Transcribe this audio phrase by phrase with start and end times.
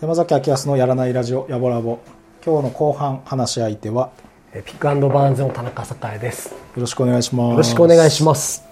[0.00, 2.00] 山崎明康のやらないラジオやぼらぼ
[2.44, 4.10] 今日の後半話し相手は
[4.52, 6.48] え pick&barns の田中栄です。
[6.50, 7.56] よよろしくお願いします。
[7.56, 8.64] ろしくお願いします。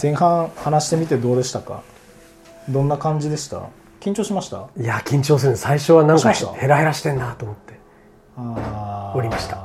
[0.00, 1.82] 前半話してみてどうでしたか？
[2.68, 3.62] どんな感じでした？
[4.00, 4.68] 緊張しました？
[4.76, 5.56] いや緊張する。
[5.56, 7.78] 最初はなんかヘラヘラしてんなと思って。
[9.14, 9.58] おりました。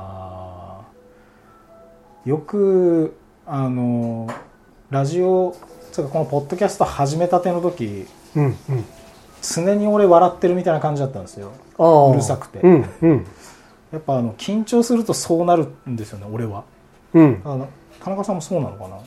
[2.24, 4.28] よくあの
[4.90, 5.56] ラジオ
[5.92, 8.54] つうかこのポッドキャスト始めたての時うんうん。
[9.40, 11.52] 常に俺笑ってるみたいな感じだったんですよ。
[11.78, 12.60] うるさくて。
[12.60, 13.26] うんうん。
[13.92, 16.64] やっぱあの緊張するとそうなるんですよね俺は。
[17.14, 17.40] うん。
[17.44, 17.68] あの
[18.02, 18.98] 田中さんもそうなのかな？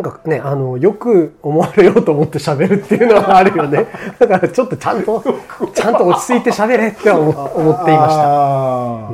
[0.00, 3.86] なんかねあのよく思われようと思って喋るっていうのはあるよね。
[4.20, 5.24] だからちょっとちゃんと
[5.74, 9.08] ちゃんと落ち着いて喋れって思思っていました。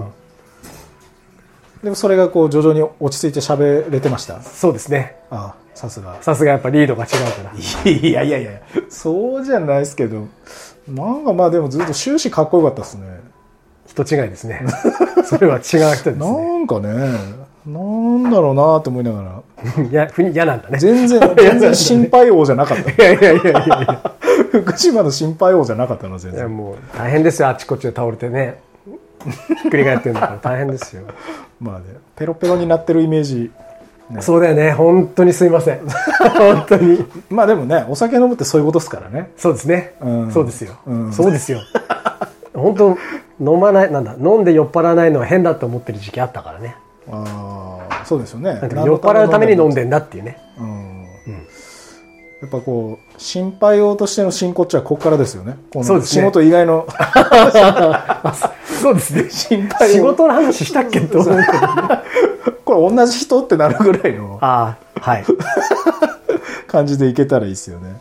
[1.85, 4.41] でもそれがこう徐々に落ち着いて喋れてました？
[4.43, 5.17] そうですね。
[5.31, 7.95] ああさすがさすがやっぱリードが違うから。
[7.95, 10.27] いやいやいやいやそうじゃないですけど
[10.89, 13.07] なんかまあでもずっと終始かっこよかったですね
[13.87, 14.65] 人違いですね。
[15.25, 16.59] それは違う人ですなね。
[16.65, 19.85] んかねなんだろうなと思いながら。
[19.91, 20.79] いやふに嫌なんだね。
[20.79, 22.91] 全然 全然心配王じゃなかった。
[22.91, 24.13] いやいやいやいやいや。
[24.51, 26.41] 福島の心配王じゃなかったの全然。
[26.41, 28.59] いやもう大変ですよあちこちで倒れてね。
[29.63, 31.03] ひっくり返ってるんだから大変ですよ、
[31.59, 31.85] まあね
[32.15, 33.51] ペロペロになってるイメージ。
[34.11, 34.21] ね。
[34.21, 34.73] そうだよね。
[34.73, 35.81] 本当にすいません。
[36.37, 37.05] 本当に。
[37.31, 39.31] まあでもねお酒飲むってそういうことですからね。
[39.39, 40.31] そうですね、うん。
[40.31, 41.13] そうですよ、うん。
[41.13, 41.61] そうですよ。
[42.55, 42.99] 本当
[43.41, 46.77] 飲まないなんだ飲んで酔っ払わないのは変だと思ってる時期あったからね
[47.11, 48.59] ああそうですよね。
[48.63, 48.67] 酔
[48.97, 50.39] っ払うために飲んでんだっていうね。
[50.59, 51.05] うん。
[52.43, 55.57] やっぱこう心配王としての真骨頂はここからですよね。
[55.83, 56.23] そうですね。
[56.23, 56.87] 仕事以外の。
[58.83, 59.29] そうですね。
[59.31, 61.59] 心配仕事の話したっけと思うけど
[62.65, 64.39] これ同じ人ってなるぐらいの。
[64.41, 65.25] ああはい。
[66.69, 67.95] 感じでいけたらいいですよね。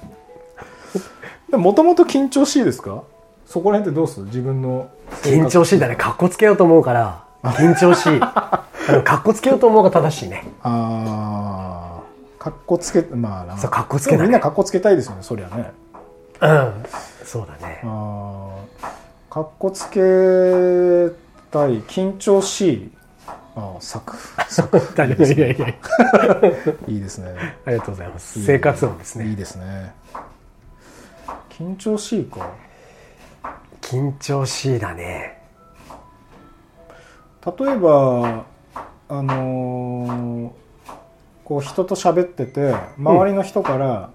[1.52, 3.04] もともと緊張しいですか？
[3.46, 4.20] そこら辺ってどうす？
[4.22, 4.88] る自分の
[5.22, 5.96] 緊張しいだね。
[5.96, 8.20] かっこつけようと思うから緊張しい。
[8.24, 10.46] あのかっこつけようと思うが正しいね。
[10.64, 15.72] ああかっこつけまあなそうかっこつけみんなかっこつけたいですよねそりゃね。
[16.42, 16.74] うん。
[17.24, 17.82] そうだね。
[17.86, 18.50] あ
[18.82, 20.00] あかっこつけ
[21.52, 22.92] たい緊張しい。
[23.56, 24.18] ああ咲く
[24.50, 24.78] 咲く
[25.24, 25.68] いいやいや
[26.88, 27.34] いいですね。
[27.66, 28.44] ありがとうございます。
[28.44, 29.28] 生活音ですね。
[29.28, 29.94] いいですね。
[31.50, 32.50] 緊張しいか。
[33.84, 35.43] 緊張しいだね
[37.46, 38.46] 例えば
[39.10, 40.64] あのー
[41.44, 44.12] こう人と喋ってて周りの人から、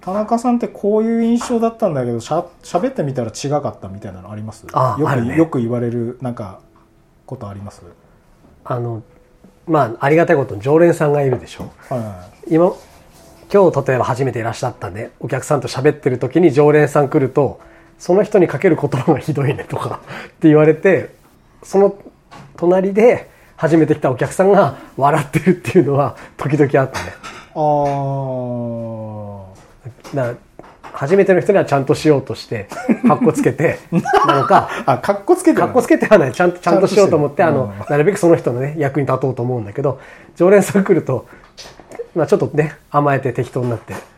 [0.00, 4.62] 田中さんってこういう印象だったんだけどしゃ喋ってみたら違かったみたいなのあります？
[4.62, 5.36] よくああるね。
[5.36, 6.60] よく言われるなんか
[7.26, 7.82] ことあります？
[8.64, 9.02] あの
[9.66, 11.72] まあありがたいことに常連さんがいるでしょ。
[11.88, 12.54] はいはい。
[12.54, 12.72] 今
[13.52, 15.10] 今日例えば初めていらっしゃったね。
[15.18, 17.60] お客さんと喋ってる時に常連さん来ると
[17.98, 21.16] その人にかける言葉がひどいねとかって言われて
[21.62, 21.96] その
[22.56, 27.12] 隣で初めて来たお客さんが笑ってるっていうのは時々あったね。
[27.54, 27.56] あ
[30.14, 30.36] だから
[30.92, 32.68] 初めての人にはちゃんとしようとして
[33.06, 33.78] かっこつけて
[34.26, 36.32] なのかああかっこつけてかっこつけてはない。
[36.32, 40.00] ちゃんとちゃんとしようと思ってあのなるべくその人のね役に立とうと思うんだけど
[40.36, 41.26] 常連さん来ると、
[42.14, 44.15] まあ、ちょっとね甘えて適当になって「うん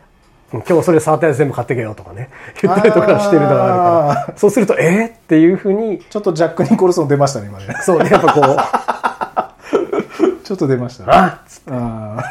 [0.51, 2.29] 今日それ触ったやつ全部買ってけよ」とかね。
[2.61, 4.37] 言ったりとかしてるのがあるあから。
[4.37, 5.99] そうすると「えー?」っていうふうに。
[6.09, 7.65] ちょっとジャック・ニコルソン出ましたね今ね。
[7.81, 8.57] そうねやっぱこう。
[10.43, 11.11] ちょっと出ました「ね。
[11.11, 11.39] あ
[11.69, 12.23] あ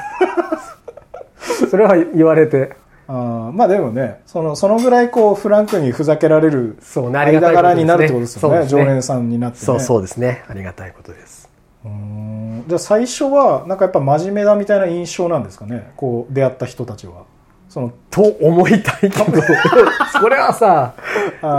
[1.70, 2.56] それは言われて。
[2.56, 2.72] ー
[3.08, 3.52] あー。
[3.52, 6.78] まあでもねそのそのぐらいこうフランクにふざけられる
[7.12, 8.58] 間柄になるってことですよね。
[8.60, 8.66] ね。
[8.66, 9.64] 常連さんになってね。
[9.64, 10.44] そうそうですね。
[10.48, 11.48] ありがたいことです。
[11.84, 12.64] うーん。
[12.66, 15.92] じゃあ最初はなんかやっぱ真面目だみたいな印象なんですかね。
[15.96, 17.22] こう出会った人たちは
[17.68, 19.24] そのと思いたいけど
[20.20, 20.94] それはさ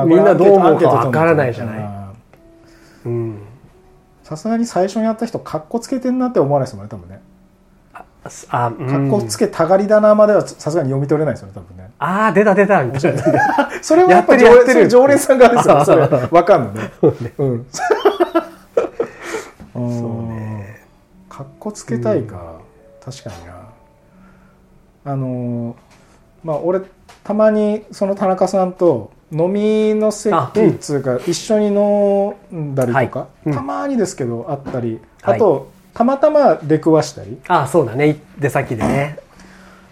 [0.06, 1.80] みんなどう思うかわからないじゃない。
[4.24, 7.20] さすがに最初にやった人かっこつけてんなって思わないですもんね多分ね。
[8.50, 11.90] あ、うかっんこつけたがりだなまではさすがに読み取れないですよね多分ね。
[12.00, 12.84] ああ出た出た。
[12.84, 13.24] みたいな
[13.82, 14.90] それはやっぱ常連やってるやってる。
[14.92, 16.08] それ常連さんがですよそれ。
[16.32, 16.92] わかんのね。
[17.38, 17.66] うん。
[17.72, 17.82] そ
[19.74, 19.80] う
[20.34, 20.82] ね。
[21.30, 22.56] かっこつけたいか、
[23.04, 23.54] 確かにな。
[25.06, 25.89] あのー
[26.44, 26.82] まあ俺
[27.24, 33.30] たまにその田中さんと飲みの席っつうか、一緒に飲んだりとか、はい。
[33.46, 33.54] うん。
[33.54, 35.00] たまにですけどあったり。
[35.22, 35.36] はい。
[35.36, 37.38] あと、たまたま出くわしたり。
[37.48, 38.18] ああそうだね。
[38.40, 39.20] 出先でね。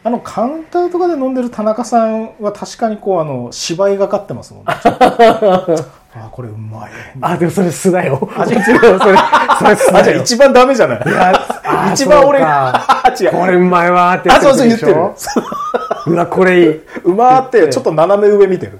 [0.04, 4.74] あのカウンターとかで飲んでる田中さんは確かにこうあの芝居がかってますもんね
[6.26, 6.92] あこれうまい。
[7.22, 8.30] あ、でもそれ素だよ。
[8.36, 8.64] あ違う。
[8.64, 9.12] それ、それ素
[9.64, 10.22] あじゃあだよ。
[10.22, 11.02] 一番ダメじゃない？
[11.66, 12.46] あ 一番俺が
[12.88, 13.14] か。
[13.20, 13.32] 違う。
[13.32, 14.96] これうまいわーってあそうそう言ってる。
[16.08, 16.82] うわ、これいい。
[17.04, 18.80] うまーってちょっと斜め上見てる。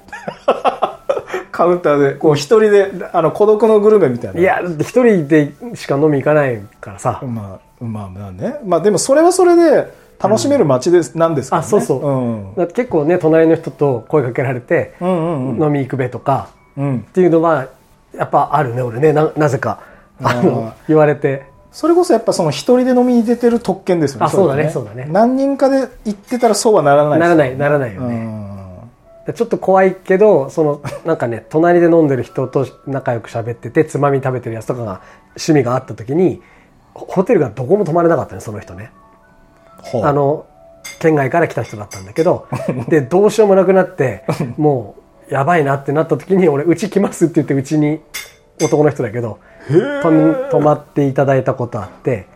[1.52, 4.40] カウンターでこう一人であの孤独のグルメみたいな。
[4.40, 7.20] いや、一人でしか飲み行かないからさ。
[7.24, 8.56] まあまあまあね。
[8.66, 9.92] まあでもそれはそれで
[10.22, 11.66] 楽しめる街です、なんですからね。
[11.66, 12.60] あ、そうそう。
[12.60, 12.68] うん。
[12.68, 15.64] 結構ね、隣の人と声かけられて、うんうんうん。
[15.64, 17.68] 飲み行くべとか、うんっていうのは、
[18.16, 19.14] やっぱあるね、俺ね。
[19.14, 19.82] な、なぜか。
[20.22, 21.46] あの、言われて。
[21.72, 29.34] それこそやっぱその一人で飲みに出てる特権ですよねあそうだねれそうだね何人かで行ってたらそうはならないですならない、ならないようね。
[29.34, 35.02] ちょっと怖いけど、その、なんかね、隣で飲んでる人と仲良く喋ってて、つまみ食べてるやつとかが、
[35.32, 36.42] 趣味があった時に、
[36.94, 38.92] ホホテルがどこも泊まれなかったね、その人ね。
[40.04, 40.46] あの、
[41.00, 42.48] 県外から来た人だったんだけど、
[42.88, 44.24] で、どうしようもなくなって、
[44.58, 48.00] もう、やばいなってなった時に、俺、うち来ますって言って、うちに、
[48.62, 52.28] 男の人だけど、と泊まっていただいたことあって、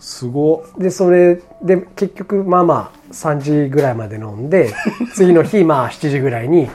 [0.00, 0.64] すご。
[0.76, 4.72] っで、それで、結局、まあまあ、3時ぐらいまで飲んで、
[5.14, 6.68] 次の日、まあ、7時ぐらいに、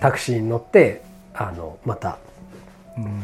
[0.00, 1.02] タクシーに乗って、
[1.34, 2.18] あの、また、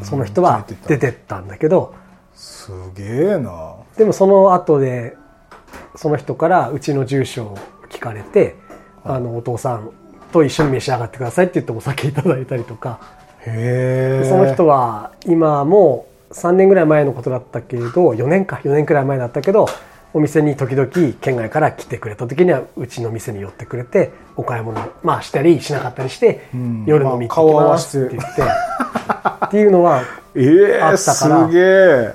[0.03, 1.95] その人は出てったんだけど、
[2.41, 3.75] すげえな。
[3.99, 5.15] でもその後で
[5.95, 7.59] その人からうちの住所を
[7.91, 8.57] 聞かれて
[9.05, 9.91] あのお父さん
[10.31, 12.99] と一緒に召し上がってくださいって言ってお酒いただいたりとか。
[13.45, 18.61] その人は今もう3年ぐらい前のことだったけど4年か。
[18.63, 19.67] 4年くらい前だったけど
[20.13, 20.91] お店に時々
[21.21, 26.85] 県外から来てくれた時にはうちの店に寄ってくれてお買い物まあしたりしなかったりして、ん。
[26.87, 28.43] 夜飲み行ってきますせってて言って
[29.47, 30.03] っていうのは
[30.37, 31.49] ええあったから。
[31.53, 32.15] え。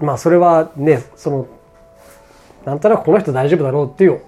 [0.00, 1.46] まあそれはねその
[2.64, 4.20] なんとなくこの人大丈夫だろうっていう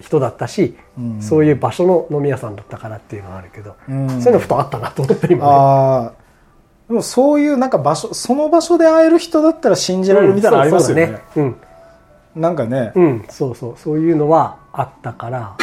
[0.00, 0.76] 人だったし、
[1.20, 4.08] そういう場所の飲み屋さんだったからっていうのはあるけど、ん。
[4.08, 6.20] そういうのふとあったなと思って今ね。
[6.88, 11.56] でもそういうなんか場所その場所で会える人だったら信じられるみたいなのありますよね,、うん。
[12.34, 13.74] なんかね、うん、うん、そうそう。
[13.76, 15.56] そういうのはあったから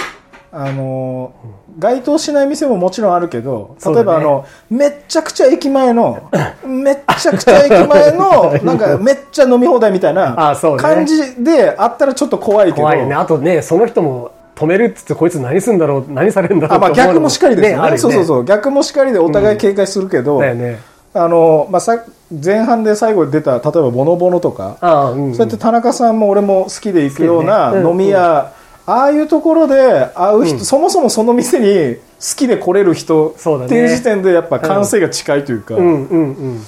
[0.52, 6.30] あのー該当しない店ももちろんあるけど例えばあの、めっちゃくちゃ駅前の
[6.66, 10.82] めっちゃくちゃ駅前のなんか めっちゃ飲み放題みたいなあそうね。
[10.82, 12.78] 感じであったらちょっと怖いけど。
[12.78, 13.14] 怖いよね。
[13.14, 17.84] あとねその人も止めるっつってこいつ何すんだろう何されるんだろうあまあ逆もしかりですよね。
[17.84, 20.80] あるよそうそうそう逆もしかりでお互い警戒するけど、だよね。
[21.14, 22.00] あのまあ、さ
[22.44, 28.52] 前半で最後に出た例えばボノボノとか、うん、うん、そうやって田中さんも俺も好きで行くような飲み屋、
[28.88, 32.02] ああいうところで会う人、そもそもその店に好
[32.38, 36.62] きで来れる人っていう時点でやっぱ感性が近いというか、うんうんうん。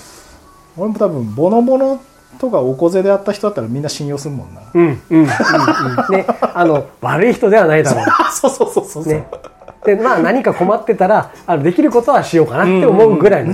[0.75, 2.01] 俺も多分ボノボノ
[2.38, 4.62] とかおこぜで会った人だったらみんな信用するもんな。
[4.74, 5.27] うんうんうんうん。
[6.12, 8.06] ねあの悪い人ではないだろう。
[8.33, 9.25] そうそうそうそう、ね。
[9.86, 13.54] で、まあ何か困ってたら、あの、できることはしようかなって思うぐらいの、うん。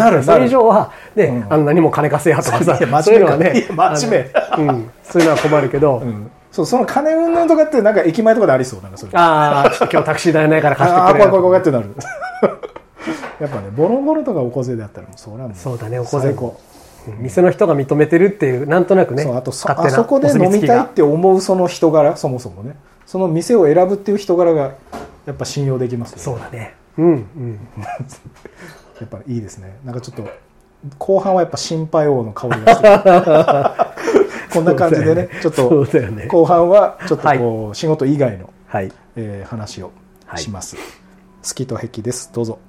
[0.50, 3.68] 上は、ね、あの、何も金稼いやとかさいや、そういうのはね
[4.58, 9.12] うん、そういうのは困るけど、うんそうその金云々とかってなんか駅前とかでありそうなんかそれ。
[9.14, 11.90] ああ、ちょっと今日タクシー代ないから貸してああくれ怖い怖い怖いよってなる。
[13.42, 16.58] やっぱねボロボロとかおこぜであったらもうそれはもうそうだねおこぜ最高。
[17.10, 17.24] うん。
[17.24, 22.78] 店の人が認めてるっていう、なんとなくね、そうあとそあそこで飲みたいって思うその人柄そもそもね。
[23.06, 24.76] その店を選ぶっていう人柄が
[25.26, 26.24] やっぱ信用できますよね。
[26.24, 26.74] そうだね。
[26.98, 27.60] うん、うん。
[29.02, 29.76] やっぱいいですね。
[29.84, 30.26] なんかちょっと
[30.98, 34.05] 後半はやっぱ心配王の香りがしてる
[34.56, 35.86] こんな感じでねちょっそと。
[36.28, 38.92] 後半はちょっとこう仕事以外の、はい。
[39.16, 39.92] えー話を
[40.36, 42.32] します、好きと癖です。
[42.34, 42.60] どうぞ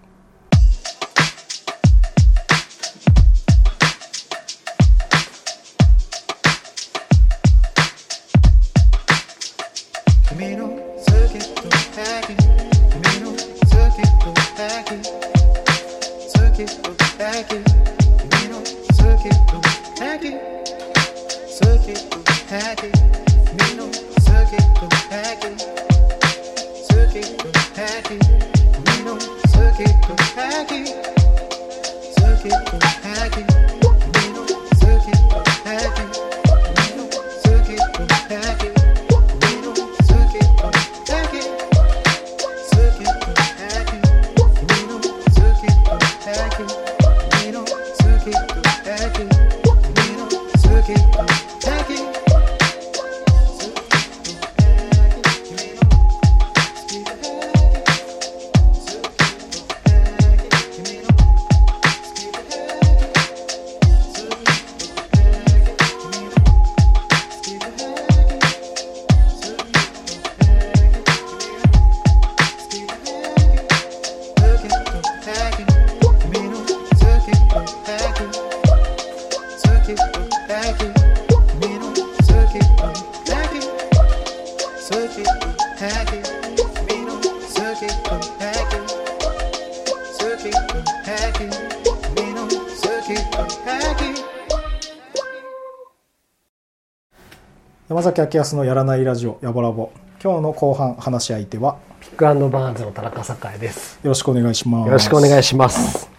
[98.37, 99.90] 山崎明康のやらないラジオやぼらぼ
[100.23, 103.99] 今日の後半話し相手は pick&barns の田中栄です。
[104.02, 106.11] よろしくお願いしますよろしくお願いします。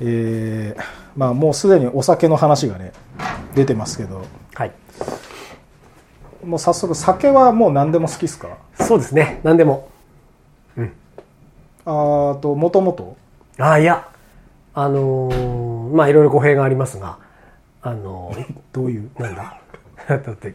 [0.00, 0.82] えー
[1.16, 2.92] まあもうすでにお酒の話がね
[3.54, 4.72] 出てますけどはい。
[6.44, 8.48] もう早速酒はもう何でも好きですか？
[8.78, 9.40] そうですね。
[9.44, 9.88] 何でも。
[11.86, 13.16] あーともともと
[13.58, 14.08] ああ、いや。
[14.74, 17.16] あのーまあいろいろ語弊がありますが、
[17.80, 19.10] あのー どういう？
[19.18, 19.58] なんだ？
[20.08, 20.54] だって、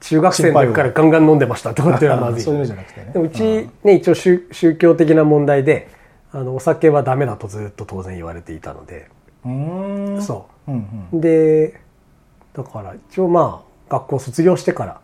[0.00, 2.42] 中学生の時からガンガン飲んでましたとかっていうのはまずい。
[2.42, 3.42] そういうのじゃなくてねでもうち
[3.84, 5.88] ね、一応宗宗教的な問題で、
[6.32, 9.08] あの、お酒はダメだとずっと当然言われていたので、
[9.44, 11.20] うーんそうんう。
[11.20, 11.80] で、
[12.52, 15.00] だから一応まあ、学校卒業してから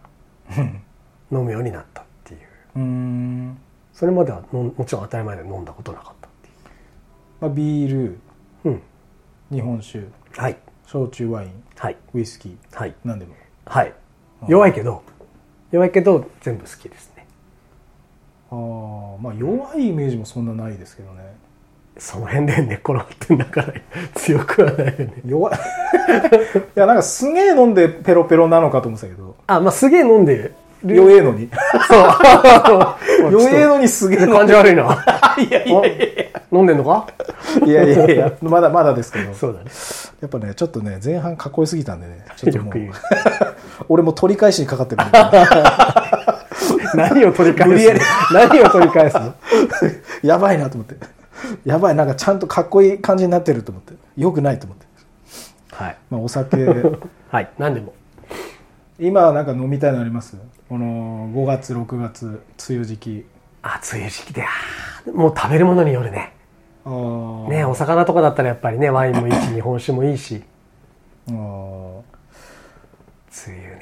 [1.30, 2.40] 飲むようになったっていう。
[2.76, 3.58] うん
[3.92, 6.50] それまではのもちろん当たり前で飲んだことなかったってい
[7.40, 8.18] まあ、ビールう。
[8.64, 8.82] うん。
[9.50, 10.00] 日本酒
[10.36, 10.56] はい。
[10.86, 11.96] 焼酎ワインはい。
[12.14, 12.94] ウイスキーはい。
[13.04, 13.34] 何でも
[13.66, 13.92] はい。
[14.48, 15.02] 弱いけど、
[15.70, 17.26] 弱いけど全部好きですね。
[18.50, 21.22] ああまあ弱いイメージもそんなないですけどね
[21.98, 23.72] その辺で寝っ転がってんだから
[24.14, 25.14] 強くはないよね。
[25.24, 25.58] 弱い い
[26.74, 30.54] やなんかすげえ飲んでペロペロなのかと思ってたけどあ、まあ、すげえ飲んでる。
[30.84, 31.48] 弱えのに
[31.88, 32.08] そう。
[33.30, 34.82] 弱えのにすげえ感じ悪いな。
[35.38, 37.06] いやいやい飲んでんのか？
[37.66, 38.32] やいやいやいや。
[38.42, 39.32] まだまだですけど。
[39.34, 39.70] そうだね。
[40.20, 42.24] やっぱねちょっとね前半囲いすぎたんでね。
[42.36, 42.74] ちょっともう。
[43.88, 45.02] 俺も取り返しにかかってる
[46.94, 48.00] 何を取り返すの？
[48.32, 49.34] 何を取り返すの？
[50.22, 50.96] やばいなと思って。
[51.64, 53.94] やばいなんかちゃんとかっこいい感じになってると思って。
[54.16, 54.86] よくないと思って、
[55.70, 55.96] はい。
[56.10, 56.56] まあ、お酒。
[57.30, 57.48] はい。
[57.58, 57.94] 何でも。
[59.04, 60.36] 今なんか飲みたいのあります？
[60.68, 62.26] この5月6月
[62.68, 63.26] 梅雨時期
[63.62, 64.44] あ、梅雨時期で、
[65.12, 66.34] もう食べるものによるね。
[66.84, 70.42] ね、お魚とかだったらやっぱりね、ワインもいいし、 日本酒もいいし。
[71.28, 72.02] あー梅
[73.46, 73.80] 雨ね。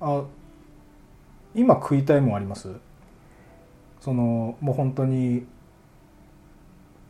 [0.00, 0.22] あ
[1.54, 2.68] 今食いたいもんあります？
[4.00, 5.46] そのもう本当に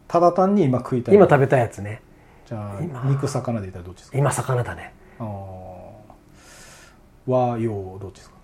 [0.06, 2.02] ただ単に今食いたい今食べたいやつね。
[2.46, 4.18] じゃ今あ肉魚で言ったらどっちですか？
[4.18, 4.92] 今魚だね。
[5.18, 5.63] あー
[7.26, 8.34] 和洋どっちですか？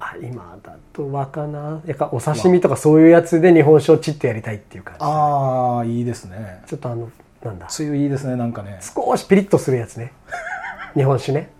[0.00, 1.80] あ、今だと和かな？
[1.86, 4.98] やっぱお刺身とかそういうやつで日本酒をちってやりたいっていう感じ。
[5.04, 7.10] ああいいですねちょっとあの、
[7.44, 7.68] なんだ？
[7.78, 10.12] 梅雨いいですねなんかね少しピリッとするやつね。
[10.94, 11.50] 日本酒ね。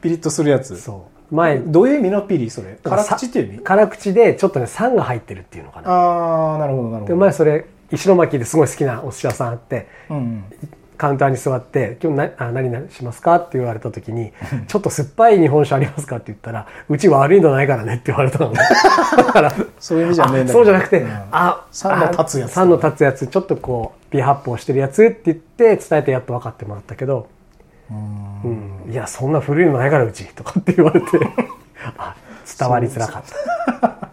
[0.00, 1.34] ピリッとするやつそう。
[1.34, 2.78] 前、どういう意味のピリそれ？
[2.82, 3.62] 辛口っていう意味？
[3.62, 5.90] 辛口でちょっとね、酸が入ってるっていうのかな。
[5.90, 10.44] ああなるほどなるほで、ど前それ、石巻ですごい好きなお寿司屋さんあって、うんうん
[11.02, 14.32] カウンターに座って、今日なあ何々しますかって言われた時に、
[14.68, 18.60] ちょっと酸っぱい日本酒ありますかって言ったら、うち悪いのないからねって言われたのね。
[19.16, 27.26] だから、そういう意味じゃねえんだそうじゃなくて、うんあ、酸の立つやつあ酸の立つやつ、ちょっとこう、微発泡してるやつって言って伝えてやっと分かってもらったけど、
[27.90, 27.94] う
[28.48, 31.08] ん、いや、そんな古いのないからうち、とかって言われて、
[31.98, 32.14] あ、
[32.60, 33.22] 伝わりづらかっ
[33.80, 34.08] た。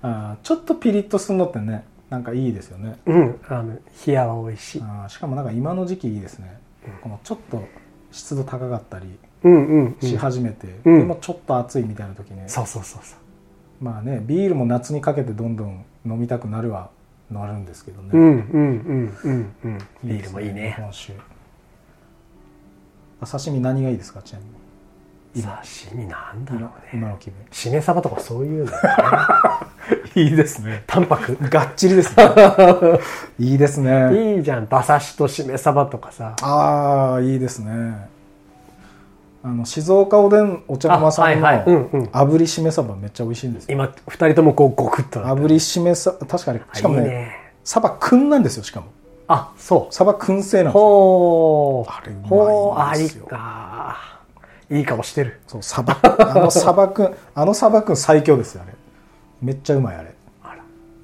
[0.00, 4.82] あーちょっとピリッとするのってねなんかいいですよねうん、あの、冷やは美味しい。
[4.82, 6.60] あーしかもなんか今の時期いいですね、
[7.02, 7.64] このちょっと
[8.10, 10.08] 湿度高かったりうんうん、うん。
[10.08, 13.16] し始めて、うんでもちょっと暑いみたいな時ね、そうそうそうそ
[13.80, 13.84] う。
[13.84, 16.90] まあねビールも夏にかけてどんどん飲みたくなるは
[17.30, 19.78] なるんですけどね、うんうんうんうんうん。
[20.04, 20.74] ビールもいいね。
[20.78, 21.14] 本酒
[23.22, 24.58] あ刺身何がいいですかちなみに今
[25.40, 26.68] 刺身なんだろうね。
[26.92, 28.76] 今の気分しめ鯖とかそういうの、ね、
[30.14, 31.36] いいですね淡白。
[31.48, 32.24] がっちりですね
[33.38, 34.64] いいですねいいじゃん。
[34.64, 36.36] 馬刺しとしめ鯖とかさ。
[36.42, 38.10] ああいいですね
[39.44, 47.32] あの静岡おでんお茶の間さんの炙りしめ鯖めっちゃ美味しいんですよ今、二人ともこう、ゴクッと炙りしめさ確かにしかもねいいね。
[47.64, 48.86] サバくんなんですよしかも
[49.26, 49.94] あ、そう。
[49.94, 51.86] サバくん製なんですよ。
[51.88, 54.21] あれうまいんですよありか。
[54.72, 55.40] いい顔してる。
[55.46, 58.72] そうサバあのサバくんあのサバくん最強ですよあれ
[59.40, 60.56] めっちゃうまいあれ、あら。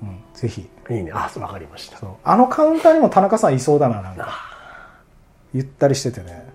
[0.02, 1.10] うん、ぜひいいね。
[1.12, 1.98] あ、わかりました。
[1.98, 4.28] そうあのカウンターにも田中さんいそうだななんか
[5.52, 6.46] ゆったりしててね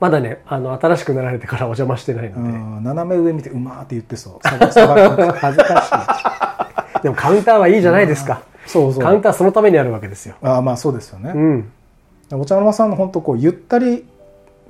[0.00, 2.58] まだね、あの、新しくなられてからお邪魔してないのうで。
[2.58, 7.02] ん斜め上見てうまーって言ってそうサバサバくん恥ずかしい。
[7.02, 8.42] でもカウンターはいいじゃないですか。
[8.66, 10.34] そうそうカウンターそのためにあるわけですよ。
[10.42, 12.40] ああまあそうですよね、うん。
[12.40, 14.04] お茶の間さんの本当こうゆったり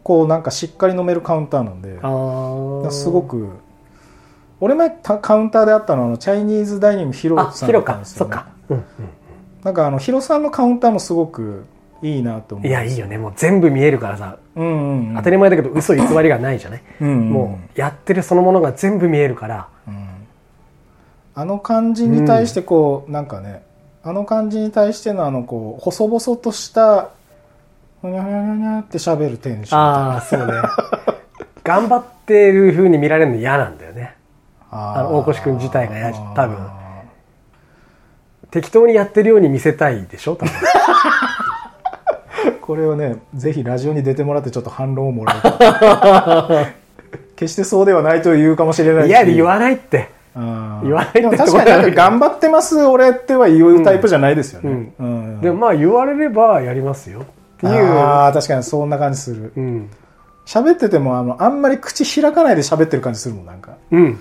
[0.04, 3.22] こうなんかしっかり飲めるカウンターなんですご。
[3.22, 3.48] く
[4.60, 7.92] 俺前たカウンターであったのはあのチャイニーズダイニングヒロあ、さんだ広か。
[7.94, 8.46] ったんですよ、ね、そっか。
[8.68, 8.84] うんうん。
[9.64, 11.64] なんかあのヒロさんのカウンターもすごく
[12.02, 13.18] いいなと思ういやいいよね。
[13.18, 14.38] もう全部見えるからさ。
[14.54, 15.16] うんうんうん。
[15.16, 17.30] 当たり前だけど嘘偽りがないじゃない、うんうん。
[17.30, 19.68] もうやってるそのものが全部見えるから。
[21.36, 23.64] あの感じに対してこう、なんかね
[24.04, 27.10] あの感じに対してのあのこう細々とした
[28.04, 29.80] ふにゃふにゃふにゃって喋るテンション。
[29.80, 30.52] ああそうね。
[31.64, 34.14] 頑張ってる風に見られるの嫌なんだよね。
[34.70, 36.56] ああの大越君自体がや多分。
[38.50, 40.52] 適当にやってるように見せたいでしょ多分。
[42.60, 45.52] これをねぜひラジオに出てもらってちょっと反論をもらうと
[47.36, 49.08] 決してそうではないと言うかもしれないし。
[49.08, 50.10] 嫌で言わないって。
[50.34, 55.40] 言わないって確かに頑張ってます俺っては言うタイプじゃないですよね、うん。
[55.40, 57.24] でもまあ言われればやりますよ
[57.68, 57.84] いう。
[57.84, 59.52] ああ確かにそんな感じする。
[59.56, 59.90] うん。
[60.46, 64.00] 喋っててもあのあんまり口開かないで喋ってる感じするもんなんか、うん。
[64.02, 64.18] うん。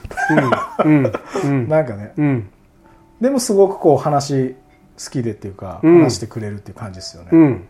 [0.86, 1.14] うん。
[1.44, 1.68] うん。
[1.70, 2.14] なんかね。
[2.18, 2.50] うん。
[3.20, 4.56] でもすごくこう話
[5.04, 6.04] 好きでっていうか、うん。
[6.04, 7.68] 話してくれるっていう感じですよね、うん。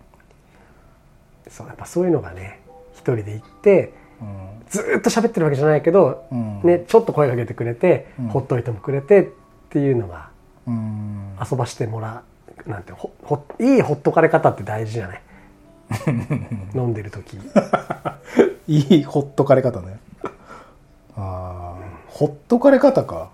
[1.49, 2.59] そうやっぱそういうのがね
[2.93, 4.27] 一人で行ってうん。
[4.69, 6.61] ずーっと喋ってるわけじゃないけど、うん。
[6.63, 8.27] ね、ちょっと声かけてくれて、うん。
[8.27, 9.27] ほっといてもくれてっ
[9.69, 10.29] ていうのが
[10.67, 11.35] うん。
[11.51, 12.21] 遊ばしてもら
[12.65, 15.21] うなんてほほいいほっとかれ方って大事じゃない？
[16.75, 17.37] 飲んでる時。
[18.67, 19.99] いいほっとかれ方ね。
[20.23, 20.29] あ
[21.17, 21.73] あ
[22.07, 23.29] ほっとかれ方か。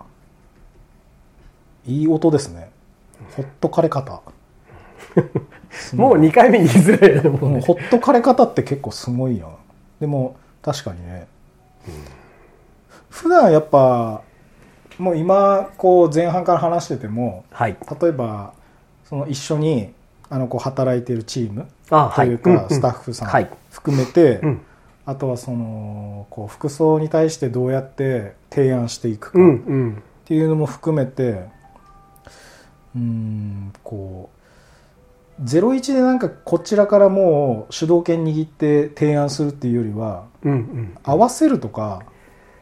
[1.86, 2.70] いい音ですね。
[3.36, 4.22] ほっとかれ方。
[5.94, 7.28] もう2回目言いづらいよね。
[7.30, 9.46] もほっとかれ方って結構すごいな
[10.00, 11.26] でも確かにね、
[13.08, 14.22] 普段やっぱ
[14.98, 17.76] もう今こう前半から話しててもはい。
[18.00, 18.52] 例えば
[19.04, 19.92] その一緒に
[20.30, 23.44] あのこう働いてるチームあというか、スタッフさはい。
[23.44, 24.60] ん含めて、うん。
[25.06, 30.02] あとはそのこう服装に対してどうやって提案していくかうんっうん。
[30.24, 31.46] ていうのも含めて
[32.94, 34.30] うんこ
[35.40, 40.26] う01でなんかこちらからもう主導権握って提案するっていうよりは
[41.02, 42.02] 合わせるとか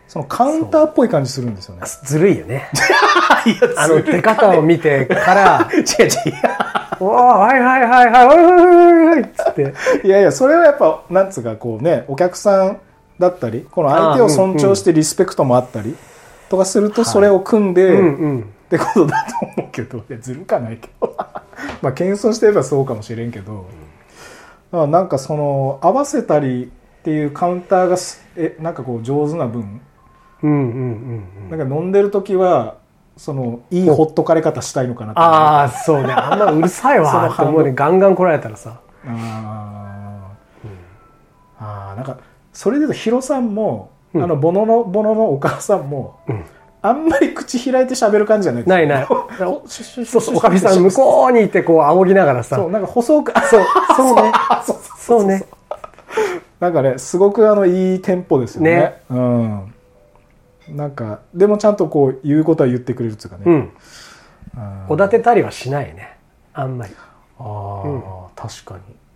[0.09, 1.83] そのカウンターっぽい感じするんですよね。
[2.05, 2.69] ずるいよね。
[3.77, 6.11] あの出方を見てから 違う違
[6.99, 9.63] 「おおはいはいはいはいおいおいおいおい」っつって。
[9.65, 12.79] ういやいやそれはやっぱなんつうかこうねお客さん
[13.19, 15.95] だったりこの相手を尊重してリスペクトもあったり
[16.49, 18.41] とかするとそれを組んで、うんうん。
[18.41, 21.15] ってことだと思うけどいやずるかないけど。
[21.83, 23.67] まあ謙遜してればそうかもしれんけど、
[24.73, 29.81] まあ、なんかその合わせたりっていうカウンターがすえなんかこう上手な分
[30.43, 31.59] うんうんうんうん。
[31.59, 32.77] なんか飲んでる時は
[33.17, 35.21] そのいいほっとかれ方したいのかなって。
[35.21, 36.13] ああそうね。
[36.13, 38.81] あんまうるさい そのわって思うねガンガン来られたらさ。
[39.07, 39.15] あー、
[41.61, 42.17] あーなんか
[42.53, 44.23] それで言うとヒロさんも、うん。
[44.23, 46.45] あのボノのボノのお母さんも、うん。
[46.81, 48.65] あんまり口開いて喋る感じじゃない。
[48.65, 49.07] ないない。
[49.07, 49.27] そ
[49.65, 53.65] うそうおかみさん向こうにいてこう仰ぎながらさそうなんか細くそう
[53.97, 54.33] そうね
[54.65, 55.45] そうそうそうね
[56.61, 59.75] なんかねすごくあのいいテンポですよねねうん
[60.71, 63.73] なんかでもちゃんとこう言うことは言ってくれるっていうかね、うん。
[64.57, 66.17] あおだてたりはしないね。
[66.53, 66.95] あんまり。
[67.39, 68.03] あー、うん。
[68.37, 68.75] 確か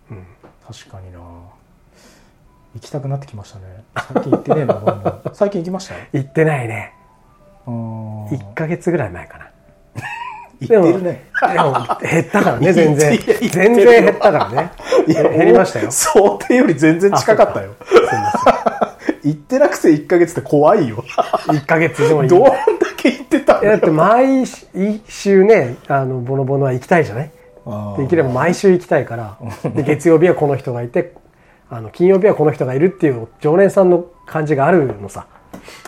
[0.09, 0.15] に。
[0.17, 0.25] うん。
[0.67, 1.19] 確かにな。
[1.19, 3.83] 行きたくなってきましたね。
[4.13, 5.95] 最近行ってねえな 最近行きました？
[6.13, 6.93] 行ってないね。
[7.65, 8.29] あー。
[8.29, 9.47] 1ヶ月ぐらい前かな。
[10.59, 11.25] 行ってるね。
[11.41, 13.19] でも減ったからね 全然。
[13.51, 14.71] 全然減ったからね。
[15.07, 15.91] 減りましたよ。
[15.91, 17.75] 想定より全然近かったよ
[19.23, 21.03] 行ってなくて1ヶ月って怖いよ。
[21.47, 22.51] 1ヶ月でもいいどんだ
[22.97, 24.45] け行ってたんいやだって毎
[25.07, 27.31] 週ねあのボノボノは行きたいじゃない？
[27.97, 29.37] できれば毎週行きたいから。
[29.75, 31.13] で月曜日はこの人がいて
[31.69, 35.25] あの金曜日はこの人がいるっていう常連さんの感じがあるのさ。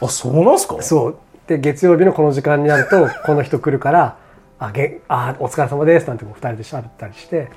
[0.02, 0.82] あそうなんすか？
[0.82, 1.16] そう。
[1.48, 4.16] で月曜日のこの時間になるとこの人来るから
[4.58, 7.50] 「あげあお疲れ様です」なんてこう2人で喋ったりして。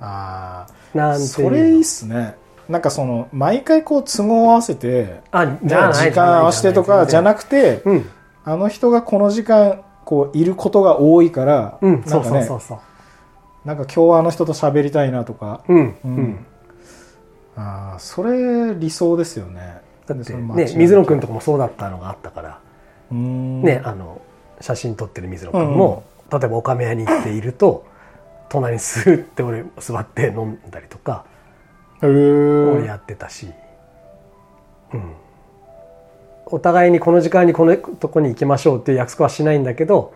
[0.00, 2.34] ああなんていうそれいいっすね
[2.68, 8.10] なんかその毎回こう都合合わせてあじゃあ時間合わせてとかじゃなくくてうん。
[8.44, 12.02] あの人がこの時間こういることが多いから、うん。
[12.04, 12.78] そうんなかねそうそうそう
[13.64, 15.76] なんか今日はあの人と喋りたいなとか、うん。
[15.76, 16.16] ううん。
[16.16, 16.46] ん
[17.56, 19.80] ああそれ理想ですよね。
[20.06, 22.60] だってね水野君とかもそうだったのがあったから。
[23.10, 24.20] ねあの
[24.60, 27.86] 写真撮ってる水野君も例えばおかめ屋に行っていると
[28.48, 31.24] 隣にスーって俺座って飲んだりとか
[32.02, 33.50] へえ俺やってたし、
[34.94, 35.12] うん、
[36.46, 40.14] お互いにこの時間にこのとこに行きましょうっていう約束はしないんだけど、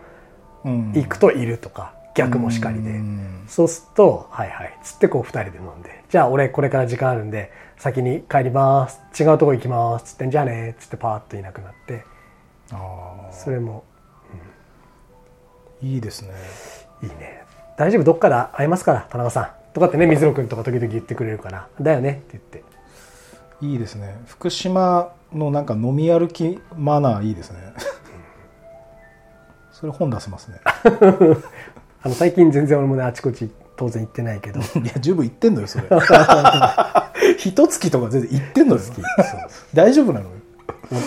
[0.65, 0.93] うん。
[0.93, 3.43] 行くといるとか逆もしかりで、うん。
[3.47, 9.01] そうすると「はいはい」つってこう2人で飲んで「じゃあ俺これから時間あるんで先に帰ります。
[9.19, 12.05] 違うとこ行きます」つって「じゃあね」つってパーッといなくなって。
[12.71, 16.29] あそれもーいいですね。
[17.03, 17.43] いいね。
[17.77, 18.03] 大丈夫？
[18.03, 22.63] どっかで会えますから田中さとかってね水野君とか時々言ってくれるから「だよね」って言って。
[23.61, 24.17] いいですね。
[24.27, 27.59] 福島のなんか飲み歩きマナーいいですね。
[29.71, 30.59] それ本出せますね。
[32.03, 34.59] あの最近全然俺もねあちこち当然行ってないけど。
[34.81, 35.85] いや十分言ってんのよそれ。
[37.39, 38.81] 一月とか全然言ってんのよ。
[39.73, 40.25] 大丈夫なの？
[40.29, 40.35] よ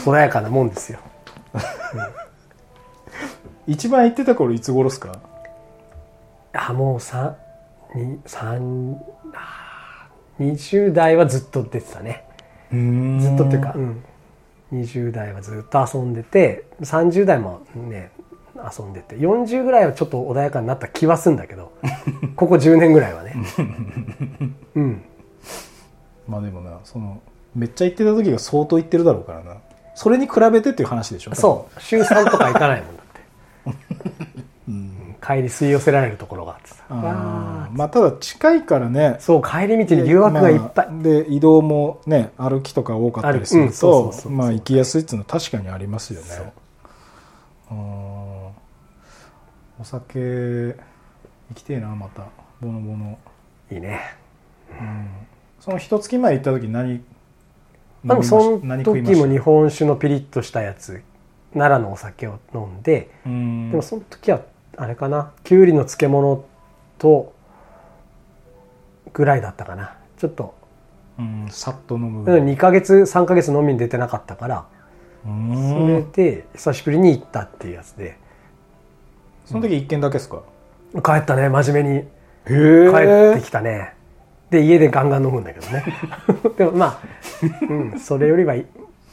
[0.06, 0.98] 穏やかなもんですよ。
[3.66, 5.18] 一番言ってた頃いつ頃っすか？
[6.54, 7.34] あもう3
[7.94, 9.00] に三
[9.34, 12.24] あー20代はずっと出てたね。
[12.70, 14.04] ずずっとっていうか、うん、
[14.72, 18.10] 20代はずっと遊んでて30代もね
[18.56, 21.72] 遊んでて40ぐらいはちょっと穏やかになった気はするんだけど
[22.36, 23.34] ここ10年ぐらいはね。
[24.74, 25.02] うん。
[26.28, 27.20] まあでもなその
[27.54, 29.56] めっちゃ言ってた時が相当言ってるだろうからな。
[29.94, 31.34] それに比べてっていう話でしょ。
[31.34, 31.80] そう。
[31.80, 32.95] 週3とか行かないもん
[35.20, 36.84] 帰り吸い寄せられるところがあってさ。
[36.88, 39.16] あまあただ近いからね。
[39.18, 46.52] ーそう帰り道に誘惑がいっぱい、まあで移動もね歩きとか多かったりするとそうそうまあ行きやすいっていうのは確かにありますよね。
[49.78, 50.74] お酒行
[51.54, 52.22] きてえなまた。
[52.60, 53.18] ボノボノ。
[53.70, 54.00] いいね。
[55.60, 57.04] その一月前行った時何
[58.04, 61.02] でもその時も日本酒のピリッとしたやつ
[61.52, 63.70] 奈良のお酒を飲んで、うん。
[63.70, 64.40] でもその時は
[64.76, 65.32] あれかな？
[65.44, 66.44] きゅうりの漬物
[66.98, 67.32] と
[69.12, 69.96] ぐらいだったかな。
[70.18, 70.54] ちょっと、
[71.18, 72.30] うんさっと飲む。
[72.30, 74.66] うん2ヶ月3ヶ月飲みに出てなかったから。
[75.24, 75.86] うそん。
[75.88, 78.18] れで久しぶりに行ったっていうやつで。
[79.46, 80.42] その時一軒だけですか？
[81.04, 81.96] 帰ったね真面目に。
[81.98, 82.06] へ
[82.48, 83.94] え帰ってきたね。
[84.50, 85.84] で家でガンガン飲むんだけどね。
[86.56, 87.00] でもまあ、
[87.68, 88.54] うん、それよりは、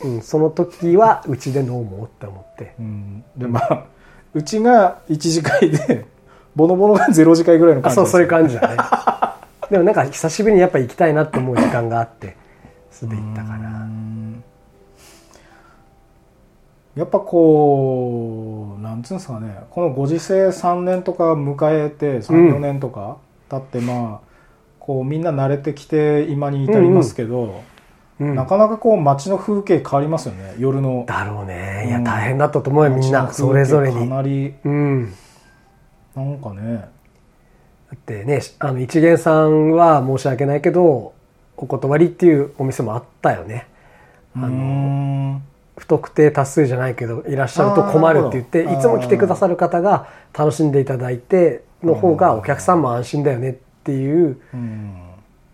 [0.04, 2.76] うん、その時はうちで飲もうって思って。
[2.80, 3.24] うん。
[3.38, 3.86] でまあ
[4.34, 6.06] うちが1次会で
[6.56, 8.78] ボノボノが0次会ぐらいの感じあそうそういうじ感じだね。
[9.70, 12.36] でもなんか久しぶりにやっぱ行きたいなって思う時間があって
[12.92, 13.88] それで行ったかな
[16.96, 19.64] やっぱこうなんつうんですかね。
[19.72, 23.18] このご時世3年とか迎えて34年とか
[23.50, 24.34] 経ってまあ
[24.80, 27.52] こうみんな慣れてきて今に至りますけど、うん
[28.36, 30.56] なかなかこう街の風景変わりますよね。
[30.58, 31.06] 夜の。
[31.08, 31.86] だろうね。
[31.88, 33.24] いやうん大変だったと思うよみんな。
[33.24, 34.10] 街の風景それぞれに。
[34.10, 34.54] かなり。
[34.64, 35.14] うん。
[36.16, 36.76] なんかね。
[36.78, 36.88] だ
[37.96, 41.14] ってねあの一元さんは申し訳ないけど
[41.58, 43.68] お断りっていうお店もあったよね。
[44.36, 45.44] あのん。
[45.78, 50.08] 不特定多数じゃないけどいらっしゃると困るって言っていつも来てくださる方が
[50.38, 54.94] 楽しんでいただいての方がお客さんも安心だよねっていううん。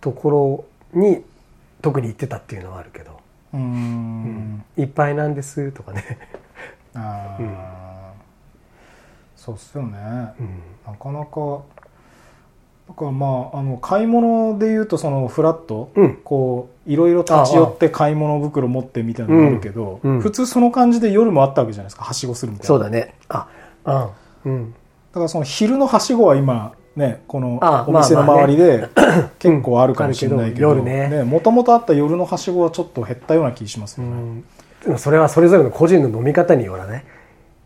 [0.02, 1.24] ところに
[1.82, 3.20] 特に言ってたっていうのはあるけど。
[3.54, 6.18] うーん「いっぱいなんです」とかね。
[6.94, 7.44] あー。
[7.44, 7.58] うん
[9.36, 10.62] そうっすよね、うん。
[10.86, 11.62] なかなか
[12.90, 16.16] だからまああの買い物でいうとそのフラット、うん。
[16.26, 20.16] こういろいろ立ち寄って買い物袋持ってみたいなのがあるけど、うん。
[20.16, 20.22] うん。
[20.22, 22.68] 普通その感じで夜もあったわけじゃないですかはしごするみたいな。
[22.68, 23.16] そうだね。
[23.30, 23.48] あ
[23.86, 24.74] うんうん。
[24.74, 24.78] だ
[25.14, 28.88] からその昼のはしごは今ねこのあお店の周りで
[29.40, 34.44] 結構あるかもしれないけどもともとあった夜のはしごはちょっと減ったような気しますうよね、ん。
[34.84, 37.04] でもそれはそれぞれの個人の飲み方によらない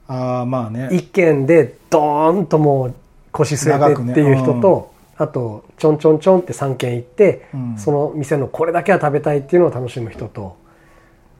[0.08, 0.90] ああまあね。
[0.92, 2.94] 一軒でドーンともう
[3.32, 7.76] 腰据えてっていう人と、あとちょんちょんちょんって3軒行って、うん。
[7.78, 10.56] その店のこれだけは食べたいっていうのを楽しむ人と。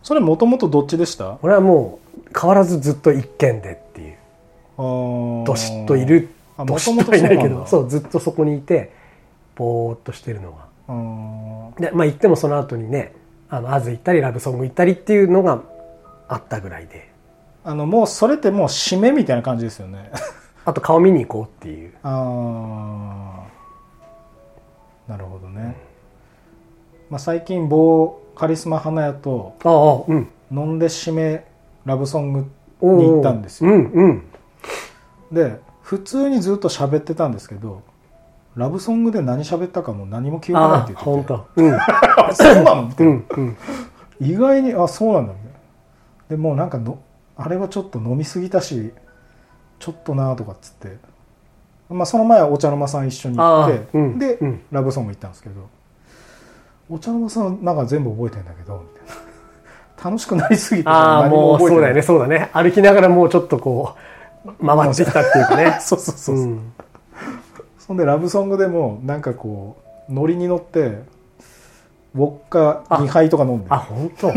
[0.02, 1.38] それもともとどっちでした？
[1.44, 4.16] 俺はもう変わらずずっと一軒でっていう。
[4.78, 6.43] どどしっといるあど
[6.78, 8.94] しっ元々といないけどそうずっとそこにいて
[9.56, 10.58] ぼーっとしてるのが。
[10.88, 13.14] あーでまあ行ってもその後にね
[13.50, 15.62] あのアズ行ったりラブソング行ったりっていうのが
[16.28, 17.12] あったぐらいで。
[17.66, 20.12] あのもうそれってもう締めみたいな感じですよね。
[20.66, 21.94] あと顔見に行こうっていう。
[22.04, 23.46] あ
[25.08, 25.76] あなるほどね、
[27.10, 30.30] まあ、最近某カリスマ花屋とああうん。
[30.52, 31.46] 飲んで締め
[31.86, 32.40] ラブソング
[32.82, 33.72] に行ったんですよ。
[33.72, 34.24] うんうん。
[35.32, 37.84] で普通にずっと喋ってたんですけど
[38.56, 41.04] ラブソングで何喋ったかも何も記憶ないって言ってて。
[41.04, 41.48] 本当。
[41.56, 41.74] うん。
[41.76, 42.84] あ そうなの？
[42.84, 43.58] みたういな、んうん。
[44.22, 45.34] 意外にあそうなんだ。
[45.34, 45.52] みたいな
[46.30, 47.00] でもうなんかの
[47.36, 48.94] あれはちょっと飲みすぎたし
[49.80, 50.98] ちょっとなとかっつって、
[51.90, 54.62] まあ、その前はお茶の間さん一緒に行って、うんで、うん。
[54.72, 55.56] ラブソング行ったんですけど
[56.90, 59.24] お茶の間さんなんか全部覚えてんだけどみたいな。
[60.12, 62.50] 楽しくなりすぎてああ何もうそうだよねそうだね。
[62.54, 64.13] 歩きながらもうちょっとこう
[64.66, 65.78] 回ってきたっていうかね。
[65.82, 66.74] そうそうそうそう、うん。
[67.80, 69.78] そんでラブソングでもなんかこ
[70.10, 71.00] うノリに乗って
[72.16, 74.30] ウォッカ2杯とか飲んであ本当？
[74.30, 74.34] へ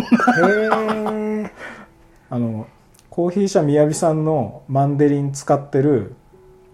[1.45, 1.51] え
[2.31, 2.67] あの
[3.11, 6.15] コーヒー社みやびさんのマンデリン使ってる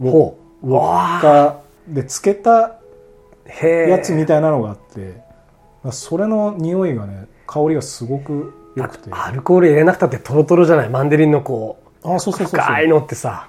[0.01, 2.77] ウォッカでつけた
[3.63, 5.21] やつみたいなのがあって
[5.91, 9.11] それの匂いがね香りがすごく良くて。
[9.13, 10.89] あアルコール入れなくたってトロトロじゃない？
[10.89, 12.61] マンデリンのこうそうそうそうそう。
[12.61, 13.49] 深いのってさ。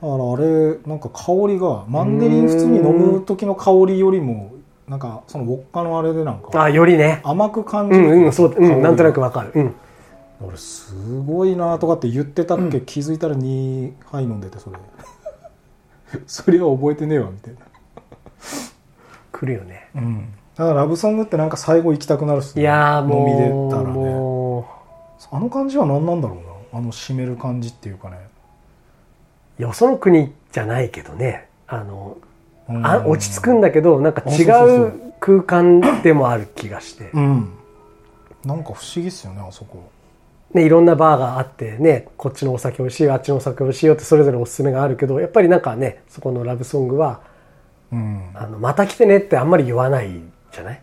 [0.00, 4.52] だからあれなんか香りがマンデリン普通に飲む時の香りよりも
[4.88, 7.20] なんかそのウォッカのあれでなんかあよりね。
[7.24, 8.06] 甘く感うじる。
[8.16, 9.52] んうんそう、うん、なんとなくわかる。
[9.54, 9.74] うん。
[10.44, 14.76] 俺すごいなとかって言ってたっけ、気づいたら2杯飲んでてそれ。
[16.26, 17.60] それは覚えてねえわみたいな。
[19.30, 19.88] 来るよね。
[19.94, 20.32] うん。
[20.56, 22.62] だからラブソングってなんか最後行きたくなるっすね。
[22.62, 23.90] いやーもう飲み出たらね。
[23.94, 24.66] も
[25.30, 28.18] あの感じは何なんだろうなあの締める感じっていうかね。
[29.58, 31.48] うよその国じゃないけどね。
[31.66, 32.16] あの
[32.68, 32.86] うん。
[32.86, 37.10] あ落ち着くんだけどなんか違う空間でもある気がして。
[37.12, 37.52] うん。
[38.44, 39.90] なんか不思議っすよねあそこ。
[40.54, 47.20] ね、いろんなバーがあってねこっちのお酒美味しいよあっちのお酒美味しいよってそれぞれおすすめがあるけどやっぱりなんかねそこのラブソングは
[47.90, 48.30] うん。
[48.34, 50.10] あのまた来てねってあんまり言わない
[50.52, 50.82] じゃない？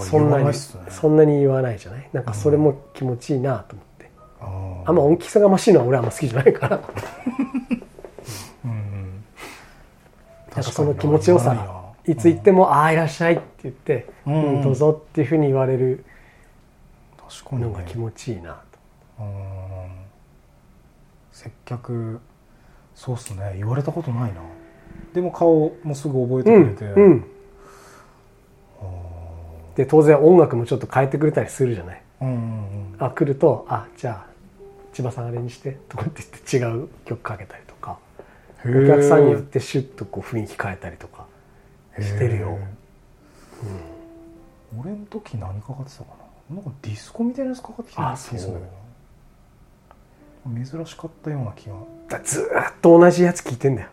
[0.00, 0.82] そんなに言わないっすね。
[0.88, 2.08] そんなに言わないじゃない？
[2.12, 4.10] なんかそれも気持ちいいなと思って、
[4.40, 6.80] あーあんま音気がましいのは俺はあんま好きじゃないから。
[8.64, 9.24] うん
[10.54, 14.34] なんかその気持ちよさがいつ行っても「ああいらっしゃい」って言って「うん。
[14.34, 16.04] うんどうぞ」っていうふうに言われる
[17.16, 17.68] 確かにね。
[17.68, 18.60] のが気持ちいいな
[19.18, 19.24] と。
[19.24, 19.28] うん。
[21.32, 22.20] 接客
[22.94, 23.54] そうっすね。
[23.56, 24.40] 言われたことないな。
[25.14, 27.24] でも顔もすぐ覚えてうんくれて、うん
[29.74, 32.02] で当然音楽もちょっと変えてくれたりするじゃない。
[32.20, 34.26] うんうんあ来ると「あじゃあ
[34.92, 37.98] 千葉さんアレンジして」とかって言って違う曲かけたりとか。
[38.64, 41.26] おうん客さんによってシュッとこう雰囲気変えたりとか
[41.98, 42.50] してるよ。
[42.50, 42.58] へー。
[44.80, 46.10] 俺の時何かかってたか
[46.48, 46.54] な？
[46.56, 48.52] なんかディスコみたいなやつかかってきたあ気がする。
[48.52, 48.66] んだけ
[50.60, 51.74] ど珍しかったような気が。
[52.08, 53.88] だずーっと同じやつ聞いてんだよ。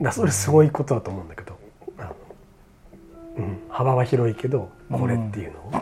[0.00, 1.58] だそれすごいことだと思うんだけど、
[3.68, 5.58] 幅は広いけどこれっていうの？
[5.60, 5.72] を、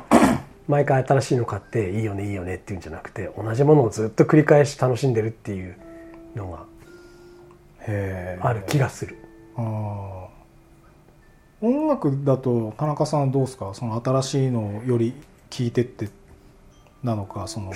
[0.68, 5.76] 毎回新しいの買っていいよねいいよねっていうんじゃなくて同じものをずっと繰り返し楽しんでるっていう
[6.34, 6.64] のが
[7.80, 9.16] へある気がする。
[9.56, 10.32] あー
[11.60, 13.72] 音楽だと田中さんはどうですか？
[13.74, 15.14] その新しいのより
[15.50, 16.08] 聴いてって
[17.04, 17.72] なのかその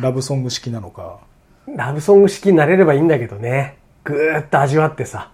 [0.00, 1.18] ラブソング式なのか、
[1.66, 3.78] ラブソング式になれればいいんだけどね。
[4.04, 5.30] ぐーっと味わってさ。
[5.32, 5.33] う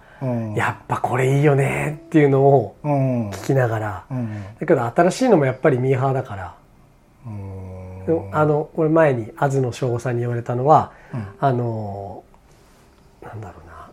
[0.55, 3.29] やっぱこれいいよねっていうのをうん。
[3.31, 4.05] 聞きながら。
[4.11, 4.43] うん。
[4.59, 6.55] だけど新しいのもやっぱりミーハーだから。
[7.25, 8.29] うん。
[8.31, 11.27] あの俺前に東野翔吾さんに言われたのは、うん。
[11.39, 12.23] あの
[13.23, 13.89] なんだろうな。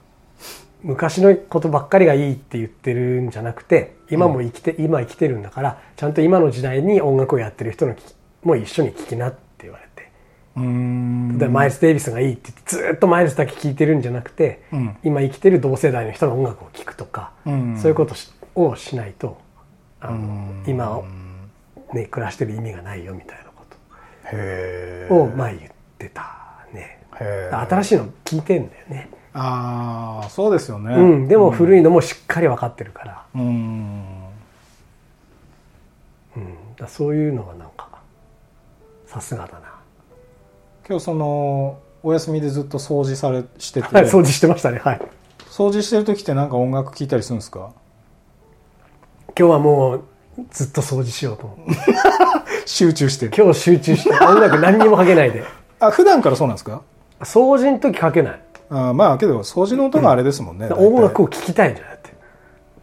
[0.82, 8.02] 昔のことばっかりがいいって言ってるんじゃなくて今も生きて、今生きてるんだからちゃんと今の時代に音楽をやってる人のき
[8.44, 9.47] も一緒に聴きなって
[11.38, 14.96] 例えばマイルス・デイビスがいいって言ってずーっとマイルスだけ聴いてるんじゃなくて、うん。
[15.04, 17.78] 今生きてる同世代の人の音楽を聴くとか、うん。
[17.78, 19.38] そういうことしをしないと
[20.00, 20.64] あのうん。
[20.66, 21.04] 今を、
[21.92, 23.64] ね、暮らしてる意味がないよみたいなこ
[25.08, 26.98] とを前言ってたね。
[27.68, 30.94] 新しいの聞いてんだよね、ああそうですよね。
[30.94, 34.04] うん、でも古いのもしっかり分かってるから,、うん。
[36.36, 37.88] うん、だそういうのがなんか
[39.06, 39.67] さすがだな
[40.88, 44.78] 今日そのお休みでずっと掃除されしてて、はい掃除してましたね。
[44.78, 45.00] はい。
[45.50, 47.72] 掃除してる時ってなんか音楽聴いたりするんですか？
[49.38, 50.04] 今日はもう
[50.50, 51.46] ずっと掃除しようと。
[51.46, 51.74] 思って
[52.66, 53.26] 集中して。
[53.36, 54.10] 今日集中して。
[54.24, 55.42] 音楽何にもかけないで。
[55.80, 56.80] あ普段からそうなんですか？
[57.20, 58.40] 掃除の時かけない。
[58.70, 60.86] あーまあけど掃除の音があれですもんね、大体。
[60.86, 62.14] 音楽を聴きたいんじゃなくて。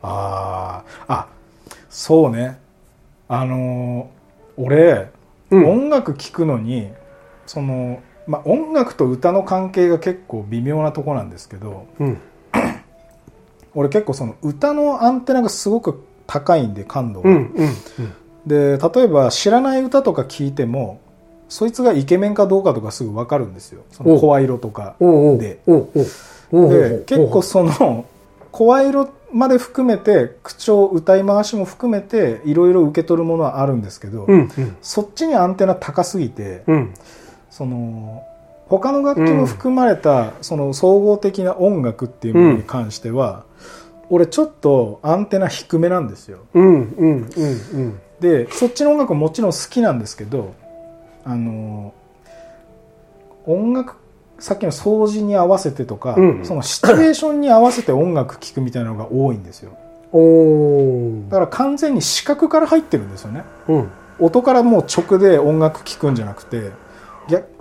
[0.04, 1.28] あああ
[1.90, 2.60] そうね。
[3.28, 5.10] あのー俺、
[5.50, 5.66] うん。
[5.70, 6.92] 音楽聴くのに
[7.46, 12.18] その、まあ、音楽と歌の関係が結構微妙なとこなんですけどうん。
[13.76, 18.14] 俺結構その歌のアンテナがすごく高いんで感度が、うんうん
[18.46, 21.02] で例えば知らない歌とか聞いても
[21.50, 23.84] そいつがイケメンかどうかとかすぐ分かるんですよ。
[23.92, 25.38] その声色とかで。
[25.38, 28.06] でう結構その
[28.52, 34.78] 声色まで含めて口調歌い回しも含めていろいろ受け取るものはあるんですけど、うんうん。
[34.82, 36.94] そっちにアンテナ高すぎて、うん
[37.56, 38.22] その
[38.68, 43.46] 他の楽器も含まれた、その総合的な音楽っていうものに関しては、
[44.10, 46.40] 俺ちょっとアンテナ低めなんですよ。
[46.54, 47.30] うんうんうん
[47.74, 48.00] うん。
[48.20, 50.54] でそっちの音楽ももちろん好きなんですけど
[51.24, 51.94] あの
[53.46, 53.96] 音楽
[54.40, 56.46] さっきの掃除に合わせてとか、うん。
[56.46, 59.72] そのシチュエーションに合わせて音楽聴くみたいなのが多いんですよ。
[61.30, 63.44] だから完全に視覚から入ってるんですよね。
[63.70, 63.90] うん。
[64.20, 66.85] 音からもう直で音楽聴くんじゃなくて逆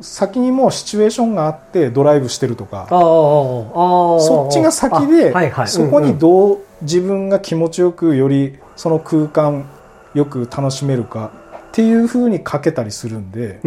[0.00, 5.68] 先にもうシチュエーションがあってドライブしてるとかそっちが先で、あはいはい。
[5.68, 9.68] そこにどう自分が気持ちよくよりその空間
[10.14, 11.30] よく楽しめるか
[11.68, 13.60] っていう風にかけたりするんで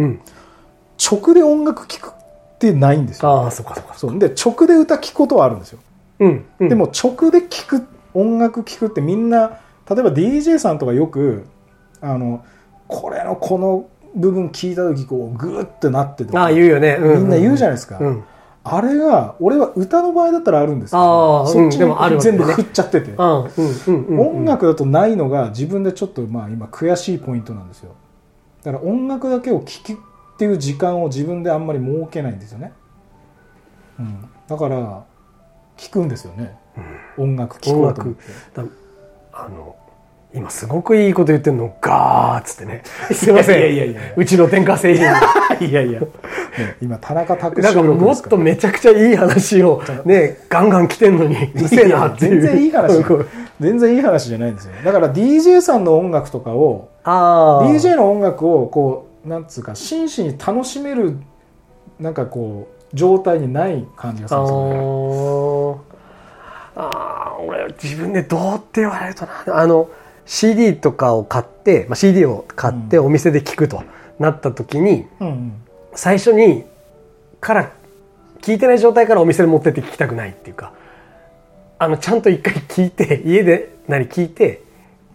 [0.98, 3.30] 直で音楽聴くってないんですよ。
[3.30, 5.78] ああそうかそうかそうで直で歌聴くことはあるんですよ、
[6.20, 6.68] うんうん。
[6.68, 9.58] でも直で聴く音楽聴くってみんな
[9.90, 11.46] 例えば DJ さんとかよく
[12.00, 12.44] あの
[12.86, 18.24] これのこの部分聞いた時こうグーってなってとかああ言うよね、うみんな言うじゃないですか、うん。
[18.64, 23.50] あれが俺は歌の場合だったらあるんですけあどあそっちも全部振っちゃってて、うんうん
[23.86, 24.20] うんうん。
[24.20, 27.94] 音楽だとないのが自分でちょっとまあ今悔しいポイントなんですよ。
[28.62, 29.96] だから音楽だけを聴くっ
[30.38, 32.72] ていう時間を自分であんまり設けないんですよね、
[33.98, 35.04] うん、だから
[35.76, 36.56] 聴くんですよね、
[37.16, 38.22] 音楽聴こうと思って。
[38.54, 38.64] だ
[39.32, 39.74] あの
[40.34, 41.74] 今すごくいいこと言ってんの？
[41.80, 42.82] ガーッつってね。
[43.12, 43.58] すいません。
[43.58, 44.00] いやいやいや。
[44.16, 45.06] うちの電化製品。
[45.66, 46.06] いやいや、ね、
[46.80, 53.02] 今田中拓なんかもっとめちゃくちゃいい話をねガンガン来てんのにうるせえなって全然いい話
[53.58, 54.72] 全然いい話じゃないんですよ。
[54.84, 61.16] だから DJ さんの音楽とかをああ DJ の音楽をこうなんつうか真摯に楽しめる
[61.98, 64.76] なんかこう状態にない感じがすあるんですよね。
[64.76, 65.76] ー。
[66.76, 69.32] あー俺自分でどうって言われるとな。
[69.58, 69.88] あの
[70.28, 73.06] CD とかを買って、まあ、CD を買ってうん。
[73.06, 73.82] お店で聴くと
[74.18, 75.06] なった時に、
[75.94, 76.64] 最初に
[77.40, 77.72] から
[78.42, 80.72] 聞いてない状態からお店に持ってって聞きたくないっていうか
[81.78, 84.62] あのちゃんと一回聞いて 家で何聞いて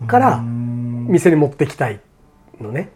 [0.08, 1.08] からうん。
[1.10, 2.00] 店に持ってきたい
[2.60, 2.90] のね。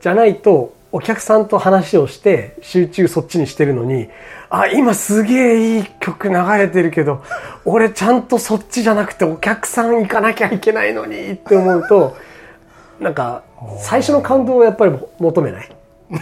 [0.00, 4.08] じゃないとお客さんと話をして集中そっちにしてるのに
[4.56, 7.22] あ今すげえいい曲流れてるけど
[7.64, 12.16] 俺ちゃんとそっちじゃなくてお客さん行かなきゃいけないのにって思うと
[13.00, 13.42] なんか
[13.80, 15.68] 最初の感動をやっぱり求めない。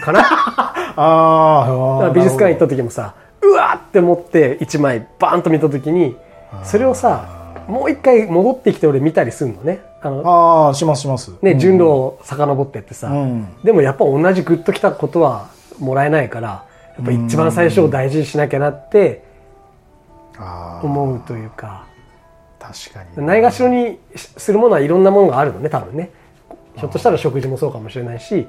[0.01, 0.23] かな？
[0.23, 0.27] だ
[0.97, 6.17] あーあ美術館行った時もさうわーって思って一枚バーンと見た時に
[6.65, 7.25] それをさ
[7.67, 9.81] もう一回戻ってきて俺見たりするのね。
[10.01, 11.33] あのあしますします。
[11.43, 13.49] ね順路を遡ってってさ、うん。
[13.63, 15.47] でもやっぱ同じグッときたことは
[15.79, 16.65] もらえないから
[16.97, 19.25] やっぱ一番最初を大事にしなきゃなって
[20.83, 21.87] 思うというか。
[22.59, 23.27] 確かに。
[23.27, 26.11] ないがしろにするものはいろんなものがあるのね多分ね。
[26.77, 28.47] ひょっとしたら食事もそうかもしれないし、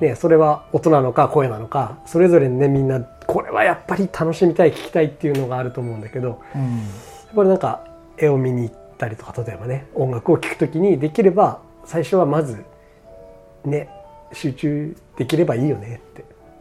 [0.00, 6.40] ね、それは音なのか声なのかそれぞれねみんなこれはやっぱり楽しみたい聞きたいっていうのがあると思うんだけど。
[6.54, 6.78] うん。
[6.78, 6.84] や
[7.32, 7.84] っぱりなんか
[8.16, 12.64] 絵を見に行ったりとか例えばね音楽を聴くときにできれば最初はまず
[13.64, 13.88] ね
[14.32, 16.00] 集中できればいいよね。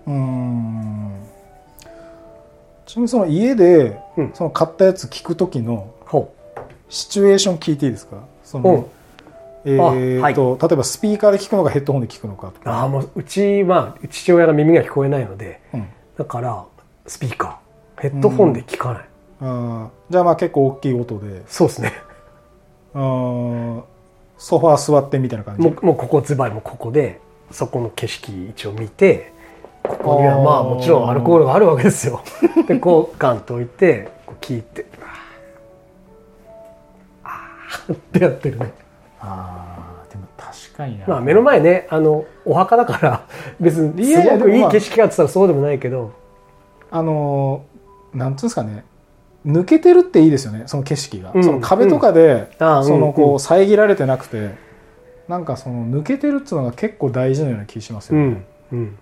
[0.07, 1.19] うん。
[2.85, 4.31] ちなみにその家でうん。
[4.33, 6.33] その買ったやつ聞く時のほ
[6.89, 8.17] シチュエーション聞いていいですか？
[8.43, 8.89] その
[9.65, 12.71] えーと例えばスピーカーで聞くのかヘッドホンで聞くのかとうか。
[12.79, 15.87] ああもううちまあ父親が耳が聞こえないのでうん。
[16.17, 16.65] だから
[17.05, 18.01] スピーカー。
[18.01, 19.05] ヘッドホンで聞かない、
[19.41, 21.43] あーじゃあまあ結構大きい音で。
[21.47, 21.91] そうですね。
[22.93, 23.83] あー
[24.37, 25.61] ソファー座ってみたいな感じ？
[25.61, 27.19] もうもうここズバリもうここで
[27.51, 29.33] そこの景色一応見て
[29.89, 32.21] ここにはまあもちろんアルコールがあるわけですよ。
[32.67, 34.85] でこうガンと置いてこう聞いて
[37.23, 37.93] あー。
[37.93, 38.71] ってやってるね。
[39.19, 43.21] あーでも確かにな、まあ目の前ねあのお墓だから
[43.59, 46.11] 別にすごくいい景色かって言ったらそうでもないけど。
[46.91, 47.69] あのー
[48.17, 48.85] なんつうんですかね。
[49.45, 51.43] 抜けてるっていいですよねその景色が、うん。
[51.43, 53.11] その壁とかで、あーそのうん。
[53.11, 54.55] うこう遮られてなくて、
[55.27, 58.79] なんかその抜けてるっていうのが結構大事なような気しますよね、うん。
[58.79, 58.97] うん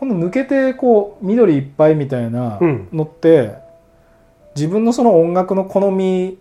[0.00, 2.88] この抜けてこう緑いっぱいみたいなうん。
[2.90, 3.54] のって、
[4.56, 6.38] 自分のその音楽の好み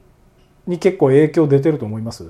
[0.65, 2.23] に結構影響出てると思います？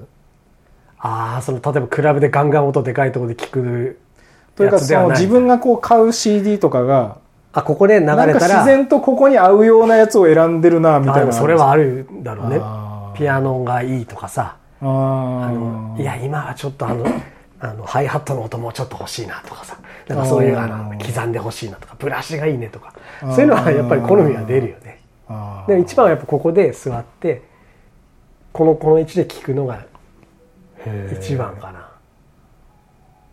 [0.98, 4.00] ああその例えばクラブでガンガン音でかいところで聞く
[4.56, 7.20] というかその自分がこう買う CD とかが
[7.54, 8.32] あここで流れたら。
[8.40, 11.32] 自然とここに合うようなやつを選んでるなみたいな。
[11.32, 12.60] それはあるだろうね。
[13.18, 14.58] ピアノがいいとかさ。
[14.82, 17.06] あのいや今はちょっとあの
[17.62, 19.78] あのハイハットの音もちょっと欲しいなとかさ。
[20.08, 22.94] なんかそういうあの刻んで欲しいなとかブラシがいいねとか。
[23.22, 25.02] そういうのはやっぱり好みは出るよね。
[25.68, 27.44] で一番はやっぱここで座って
[28.52, 29.86] このこの位置で聞くのが
[31.20, 31.90] 一番かな。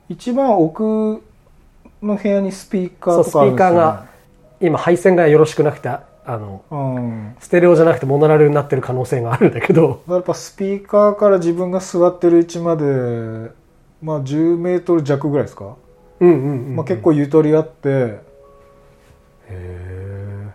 [0.08, 1.22] 一番奥
[2.02, 4.06] の部屋にスピーカそうスピーカーが
[4.60, 7.36] 今配線がよろしくなくてあのうん。
[7.40, 10.02] ステレオじゃなくてモノラルになってる可能性があるんだけど。
[10.08, 13.50] やっぱスピーカーから自分が座ってる位置まで
[14.06, 15.76] まあ10メートル弱ぐらいですか、
[16.20, 17.88] うんうんうんまあ、結構ゆとりあって。
[17.88, 18.20] へ
[19.48, 20.46] え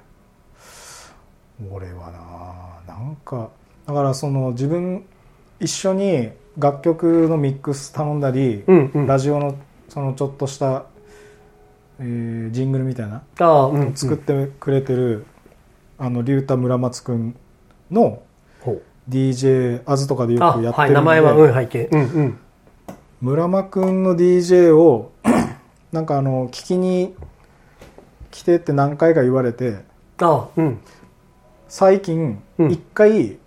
[1.70, 3.50] 俺はななんか
[3.86, 5.06] だからその自分
[5.60, 9.08] 一緒に楽曲のミックス頼んだり、うんうん。
[9.08, 9.58] ラジオの
[9.90, 10.86] そのちょっとした
[12.00, 15.26] えージングルみたいなああうん作ってくれてる、
[15.98, 17.36] あの竜太村松くん
[17.92, 18.24] の
[19.10, 22.40] DJ アズとかでよあくやってるんで、はい名前はうん拝見うんうん
[23.22, 25.12] 村間くんの DJ を
[25.94, 27.14] なんかあの聞きに
[28.32, 29.84] 来てって何回か言われて
[30.20, 30.48] ああ。
[30.58, 30.80] うん。
[31.68, 32.72] 最近うん。
[32.72, 33.38] 一回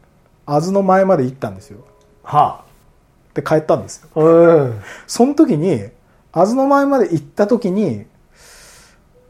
[0.46, 1.80] アズの前まで行ったんですよ。
[2.22, 2.64] は
[3.34, 4.08] で帰ったんですよ。
[4.14, 5.88] あうんその時に
[6.32, 8.04] アズの前まで行った時にっ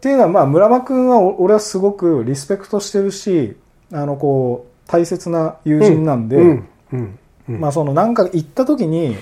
[0.03, 3.57] ていうのはまあ村間くんはお俺はすごくリスペクトしてるし
[3.93, 6.69] あのこう大切な友人なんで、うん。
[6.93, 7.19] うん。
[7.49, 7.61] うん。
[7.61, 9.17] まあそのなんか行った時に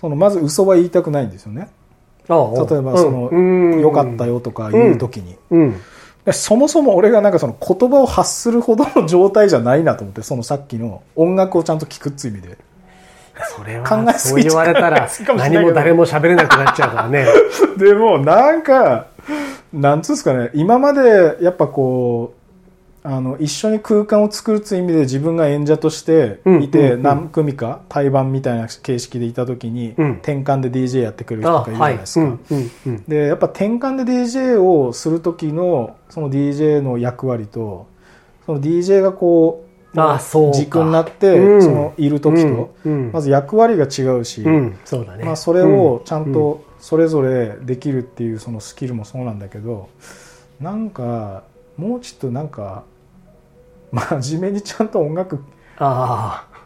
[0.00, 1.68] そのまず嘘は言いたくないんですよね。
[2.28, 2.66] ああ。
[2.66, 3.80] 例えばそのうん。
[3.80, 5.80] 良かったよとか言う時に、うん。
[6.24, 12.58] でそもそも俺がなんかその言葉を発するほどの状態じゃないなと思ってそのさっきの音楽をちゃんと聴くっていう意味で。
[13.54, 14.50] それ考えはそうすぎちゃう。
[14.50, 17.26] 言われたら 何も誰も喋れなくなっちゃうからね。
[17.76, 19.06] でもなんか
[19.72, 22.35] なんつうんですかね今までやっぱこう
[23.08, 30.12] あの一緒に空間を作るっていう意味で自分が演者としていて、何組か対バンみたいな形式でいた時に、うん。
[30.14, 32.38] 転換で DJ やってくれるあ人とかいるじゃないですか、
[33.06, 37.86] でやっぱ転換で DJ をする時のその DJ の役割と
[38.44, 40.58] その DJ がこうあそうか。
[40.58, 41.62] 軸になって、うん。
[41.62, 45.24] そのいる時と、うんまず役割が違うし、うんそうだね。
[45.24, 49.90] まあ、それをちゃんとそれぞれできるっていうそのスキルもそうなんだけど
[50.60, 51.44] なんか
[51.76, 52.82] もうちょっとなんか
[53.96, 55.42] 真面目にちゃんと音楽
[55.78, 56.56] ああ。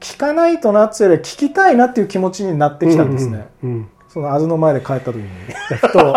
[0.00, 3.88] 聴かないとなっつうよりは聴きたいなっていう気持ちになってきたんですね、うんうん。
[4.08, 5.28] そのアズの前で帰った時に。
[5.76, 6.14] ふと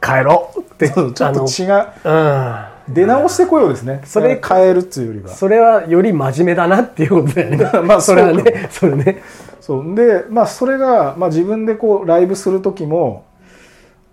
[0.00, 4.02] 帰ろうって ちょっと違うあの出直してこようですね。
[4.04, 5.26] それ変えるっつうよりは。
[5.26, 9.22] うんそれはより真面目だなっていうことだよねまあそれはねそれね。
[9.60, 9.94] そう。
[9.94, 13.24] でまあそれが、まあ、自分でこうライブする時も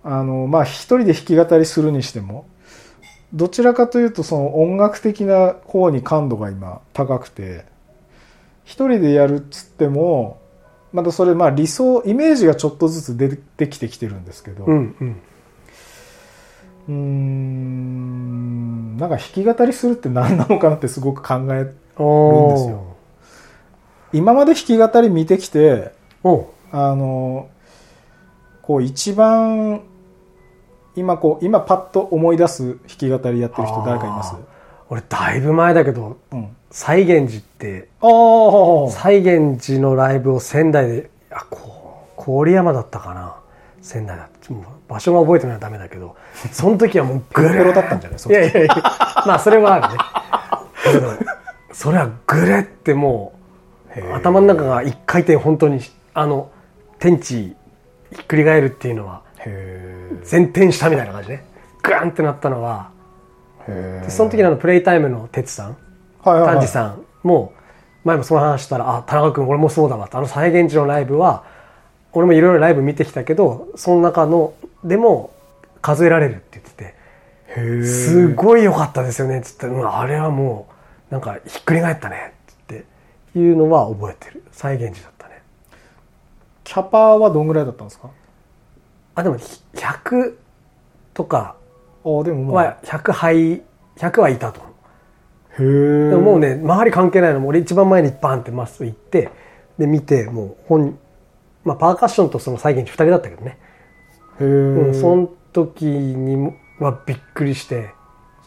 [0.04, 2.46] あのまあ一人で弾き語りするにしても
[3.32, 7.64] どちらかというとその音楽的な方に感度が今高くて
[8.64, 10.40] 一人でやるっつっても
[10.92, 14.72] またそれまあ理想イメージがちょっとずつ出てきてきてるんですけどう
[16.88, 18.96] うん。
[18.98, 22.96] なんか弾き語りするって何なのかなってすごく考えおるんですよ。
[24.12, 25.92] 今まで弾き語り見てきて
[26.70, 27.48] あの
[28.62, 29.82] こう一番
[30.96, 34.34] 今こう今パッと思い出す弾き語りやってる人誰かいます？
[34.34, 34.38] あ
[34.90, 36.56] 俺だいぶ前だけどうん。
[36.70, 43.36] 西源寺ってああ西源寺のライブを仙台であこう郡山だったかな。
[43.80, 44.28] 仙台だ
[44.88, 46.14] 場所が覚えてないとダメだけど
[46.52, 48.18] その時はもうペロペロだったんじゃない？
[48.28, 48.74] いやいやいや。
[49.26, 50.00] まあそれはあるね。
[51.72, 53.32] それはグレっても
[53.96, 55.80] う頭の中が一回転本当に
[56.14, 56.50] あの
[56.98, 57.56] 天地
[58.12, 61.44] ひっくり返るっていうのはへ前転したみたいな感じね。
[61.82, 62.90] グワンってなったのは
[64.08, 65.76] その時のあのプレイタイムの哲さん
[66.22, 66.54] はいはいはい。
[66.56, 67.52] 丹治さんも
[68.04, 71.44] 前もその話したら「あ田中君俺もそうだわ」ってあの再現地のライブは
[72.12, 75.32] 俺もいろいろライブ見てきたけどその中のでも
[75.80, 76.94] 数えられるって言って
[77.80, 80.66] てすごい良かったですよねっつって、うん、あれはも
[81.10, 82.84] うなんかひっくり返ったねって
[83.36, 84.42] いうのは覚えてる。
[84.52, 85.42] 再現時だったね。
[86.64, 88.08] キャパはどんぐらいだったんですか？
[89.14, 90.34] あでもひ100
[91.14, 91.56] とか。
[92.04, 92.64] ああでもまあ。
[92.64, 93.62] は100杯
[93.96, 94.60] 100はいたと。
[94.60, 94.64] へ
[95.60, 97.40] えでももうね周り関係ないの。
[97.40, 99.30] も俺一番前にバンってまっすぐ行って
[99.78, 100.98] で見てもう本
[101.64, 103.58] まあパーカッションとその再現地2人だったけどね、
[104.40, 107.90] へえ、うん、その時にもはびっくりして。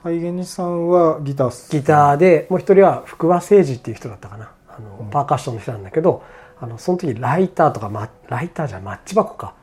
[0.04, 4.52] 再現にさんはギターっすギターでもう一人は福和誠治っていう人だったかな。
[4.68, 6.22] あの、パーカッションの人なんだけど
[6.60, 9.54] あのその時ライターとか、ま、ライターじゃんマッチ箱か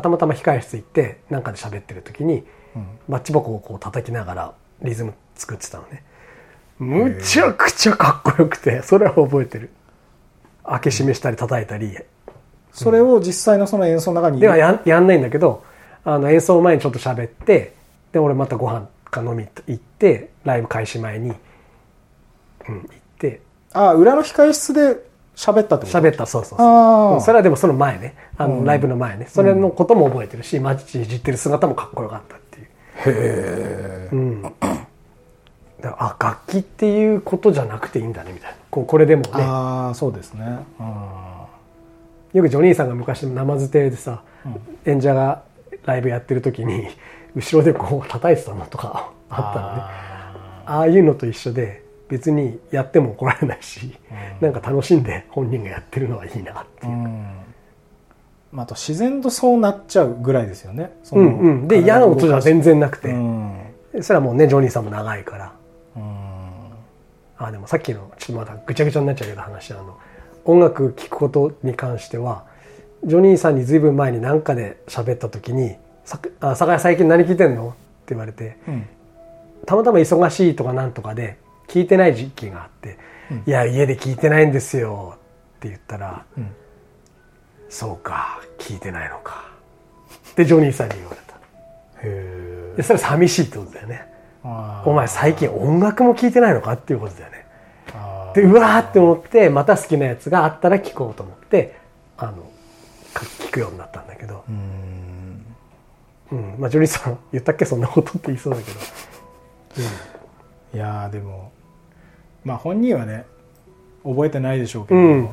[0.00, 2.44] たまたま控え室行ってなんかで喋ってる時に、
[3.08, 6.04] マッチ箱をこう叩きながらリズム作ってたのね。
[6.78, 9.70] むちゃくちゃかっこよくてそれは覚えてる。
[10.64, 11.96] 開け閉めしたり叩いたり。
[12.72, 15.64] それを実際のその演奏の中にではやんやんないんだけど
[16.04, 17.74] あの演奏前にちょっと喋って
[18.12, 21.36] で俺またご飯か飲み行ってライブ開始前に、うん、
[22.66, 22.86] 行っ
[23.18, 23.40] て。
[23.72, 25.09] あ裏の控え室で
[25.40, 25.98] 喋ったってこと？
[25.98, 27.20] 喋ったそうそうそう。
[27.22, 28.14] それはでもその前ね。
[28.36, 28.64] あの、うん。
[28.66, 29.26] ライブの前ね。
[29.26, 32.66] それのことも覚えてるし、マッチいじってる姿もかっこよかったっていう。
[32.66, 32.68] へ
[33.06, 34.52] えうん。
[35.82, 38.56] あ楽器っていうことじゃなくていいんだねみたいな。
[38.70, 39.30] こうこれでもね。
[39.36, 40.44] ああそうですね。
[40.78, 40.86] うん。
[42.34, 44.22] よくジョニーさんが昔生捨てでさ、
[44.84, 45.42] 演者が
[45.86, 46.86] ライブやってる時に
[47.34, 49.82] 後ろでこう叩いてたのとかあったのね。
[50.66, 53.96] ああいうのと一緒で別にやっても怒られないし、
[54.40, 57.26] なんか楽しんで本人がやってるのはいいなっていう、うん。
[58.52, 60.92] まあ、あと自然とそうなっちゃうぐらいですよね。
[61.04, 61.68] そのうんうん。
[61.68, 63.54] で嫌な音じゃ全然なくて、うん。
[64.00, 65.52] それはもうねジョニーさんも長いから。
[65.96, 66.40] うん。
[67.38, 69.96] あでもさっきのちょっとまだぐちゃぐちゃになっちゃうけど話あの
[70.44, 72.44] 音楽聴くことに関しては
[73.04, 77.76] ジョニーさんにずいぶん前に何かで喋った時に「さあ酒屋最近何聴いてんの?」って
[78.14, 78.86] 言われてうん
[79.64, 81.38] たまたま忙しいとかなんとかで
[81.70, 82.98] 聞いてない時期があって
[83.30, 85.14] うん「いや家で聞いてないんですよ」
[85.56, 86.54] って言ったらうん
[87.70, 89.44] 「そうか聞いてないのか」
[90.30, 91.34] ってジョニーさんに言われた。
[92.02, 94.06] へでそれは寂しいってことだよね。
[94.44, 94.48] え
[94.84, 97.46] お前最近音楽も聞いてないのかっていうことだよね。
[98.34, 101.76] でうわーって思ってまた好きなやつがあったら聞こうと思って
[102.16, 102.32] あの
[103.12, 105.44] か聞くようになったんだけど、うん。
[106.30, 106.54] うん。
[106.58, 107.64] まあ、ジョニーさん言ったっけ？
[107.64, 108.78] そんなことって言いそうだけど、
[110.74, 111.50] いやーでも
[112.44, 113.24] まあ本人はね
[114.04, 115.28] 覚えてないでしょうけど、うん。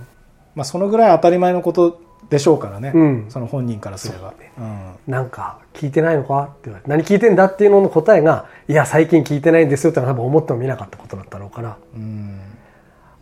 [0.55, 3.25] まあ、そのぐらい当たり前のことでしょうからね、うん。
[3.29, 4.31] その本人からすれば。
[4.31, 4.51] そうね。
[4.57, 4.61] う
[5.09, 5.11] ん。
[5.11, 6.43] なんか聞いてないのか？
[6.43, 12.39] って言われて何聞いてんだっていうのの答えがいや最近聞いてないんですよってのは多分思ってもみなかったことだったろうからうん。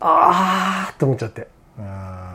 [0.00, 1.48] あーって思っちゃって。
[1.78, 2.25] うん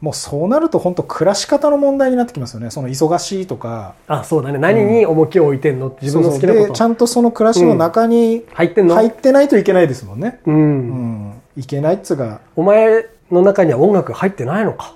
[0.00, 2.70] もうそうなると本当暮らし方の問題になってきますよね。
[2.70, 3.94] その忙しいとか。
[4.06, 4.58] あそうだね。
[4.58, 5.88] 何に重きを置いてんの？
[5.88, 6.82] って自分の好きなこと。
[6.82, 10.54] ゃんとその暮らしの中に入ってんの、入ってないといけないですもんね、うん。
[10.54, 12.40] うん、いけないっつうか。
[12.56, 14.94] お前の中には音楽入ってないのか？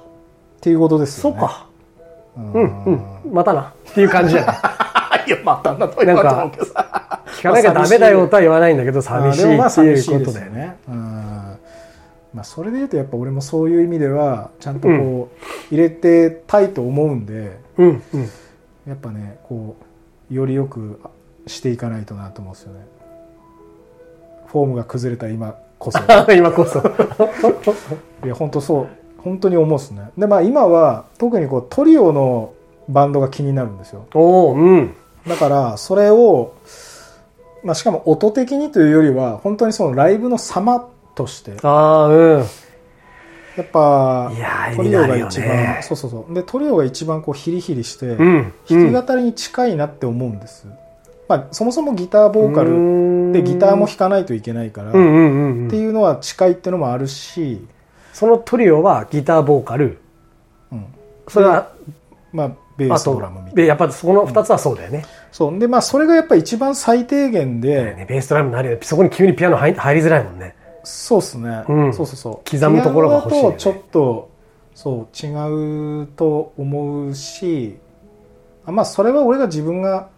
[0.58, 1.38] っていうことですよね。
[1.40, 1.66] そうか。
[2.36, 2.52] うん。
[2.52, 2.90] うんう
[3.30, 3.32] ん。
[3.32, 3.72] またな。
[3.90, 4.56] っていう感じじゃない
[5.26, 6.50] いやまたなとなんか
[7.36, 10.76] 聞かなきゃダメだよとは言わないんだけど寂しいっていうことだよね。
[10.88, 11.49] うん
[12.32, 15.30] まあ、それで言うとやっぱ俺もそういう意味ではちゃんとこ
[15.70, 18.28] う入れてたいと思うんでうんうん。
[18.86, 19.76] やっぱねこ
[20.30, 21.00] うよりよく
[21.46, 22.86] していかないとなと思うんですよね
[24.46, 25.98] フォームが崩れた今こそ
[26.32, 26.80] 今こそ。
[28.24, 32.52] いや本当そう本当に思うですねでまあ今は特にこうトリオの
[32.88, 34.94] バンドが気になるんですよおおうん。
[35.26, 36.54] だからそれを、
[37.62, 42.38] まあ、しかも音的にというよりは本当にそのライブの様としてああ、うん。
[42.38, 42.44] や
[43.62, 44.32] っぱ
[44.76, 48.52] トリオが一番、ねそうそうそうでトリオが一番こうヒリヒリして、うん。
[48.68, 50.66] 弾き語りに近いなって思うんです、
[51.28, 55.66] まあ、そもそもギターボーカルでギターも弾かないといけないから、うんうんうんうん。
[55.68, 57.66] っていうのは近いっていうのもあるし、
[58.12, 59.98] そのトリオはギター、ボーカル。
[60.72, 60.86] うん
[61.28, 61.72] それは、
[62.32, 65.04] まあ、ベーあスドとラムみたいなで、やっぱその二つはそうだよね。
[65.30, 68.78] そうでまあそれがやっぱ一番最低限で、ねベースドラムになるよ。
[68.82, 70.56] そこに急にピアノ入入りづらいもんね。
[70.84, 71.92] そうっすね、うん。
[71.92, 72.50] そうそうそう。
[72.50, 73.52] 刻むところが欲しいよね。
[73.52, 74.30] とちょっと
[74.74, 77.76] そう違うと思うし
[78.64, 80.08] あまあそれは俺が自分が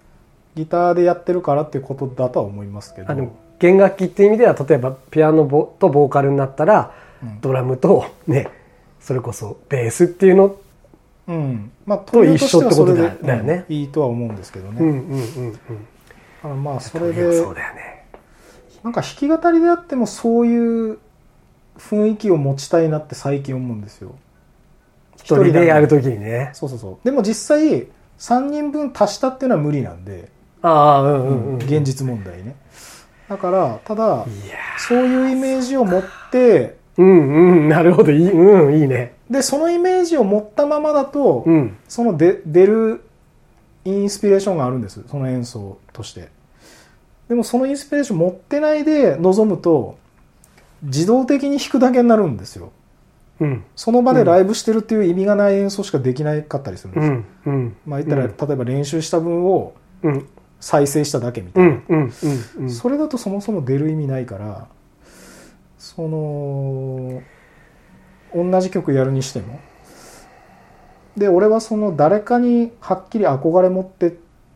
[0.54, 3.10] ギターでやってるからっていうことだとは思いますけど。
[3.10, 6.92] あの弦楽器っていう意味では例えばピアノボとボーカルになったら、
[7.22, 7.40] うん。
[7.40, 8.48] ドラムとね
[9.00, 10.56] それこそベースっていうの、
[11.28, 11.70] うん。
[11.86, 13.64] まあと一緒ってことだよね。
[13.68, 15.58] うんいいとは思うんですけどね、うんうんうんうん。
[16.44, 18.01] あのまあそれでそうだよね
[18.82, 20.98] なんか弾き語りであってもそういう
[21.78, 24.14] 雰囲気を持ちたいなって最近思うんですよ。
[25.16, 26.50] 一人でやるとときにね。
[26.52, 27.04] そうそうそう。
[27.04, 27.86] でも実際
[28.18, 30.28] 3人分足したっていうのは無理なんで、
[30.62, 32.56] ああうんうんうん現実問題ね。
[33.28, 34.26] だからただ
[34.78, 37.68] そういうイメージを持ってうんうん。
[37.68, 38.12] なるほど。
[38.12, 39.14] いいうんいいね。
[39.30, 41.76] でそのイメージを持ったままだと、うん。
[41.88, 43.04] そので出る
[43.84, 45.02] インスピレーションがあるんです。
[45.08, 46.28] その演奏として
[47.28, 49.98] でもそのインスピレーション持ってないで臨むと
[50.82, 52.72] 自動的に弾くだけになるんですよ。
[53.40, 53.64] うん。
[53.74, 57.12] その場でライブしてるっていう意味がない演奏しかできなかったりするんですよ、
[57.46, 57.52] うん。
[57.54, 57.76] うん。
[57.86, 60.26] まあ言ったら、例えば練習した分をうん。
[60.62, 62.08] 再生しただけみたいな、
[62.68, 64.68] それだとそもそも出る意味ないから
[65.76, 67.20] その
[68.32, 69.58] 同じ曲やるにしても。
[71.16, 74.10] で俺はその誰かにはっきり憧れ持ってっ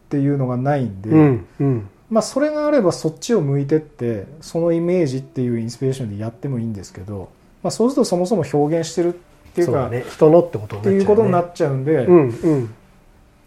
[0.08, 1.46] ていうのがないんで、うん。
[1.58, 7.30] うんまあそれがあればそっちを向いてってそのイメージっていうインスピレーションでやってもいいんですけど、
[7.62, 9.16] まあ、そうするとそもそも表現してるっ
[9.56, 10.04] ていうかね。
[10.08, 12.74] 人のってことにってなっちゃう、ね、いうことになっちゃうんで、うんうん。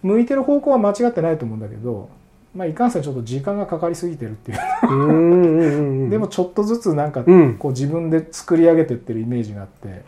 [0.01, 2.10] 向いてる方向は間違ってないと思うんだけど、
[2.55, 4.60] まあ、いかんせんちょっと時間がかかりすぎてるっていう。
[4.89, 5.12] う
[6.07, 6.10] ん。
[6.12, 7.55] でもちょっとずつなんかうん。
[7.55, 10.01] こう自分で作り上げてってるイメージがあって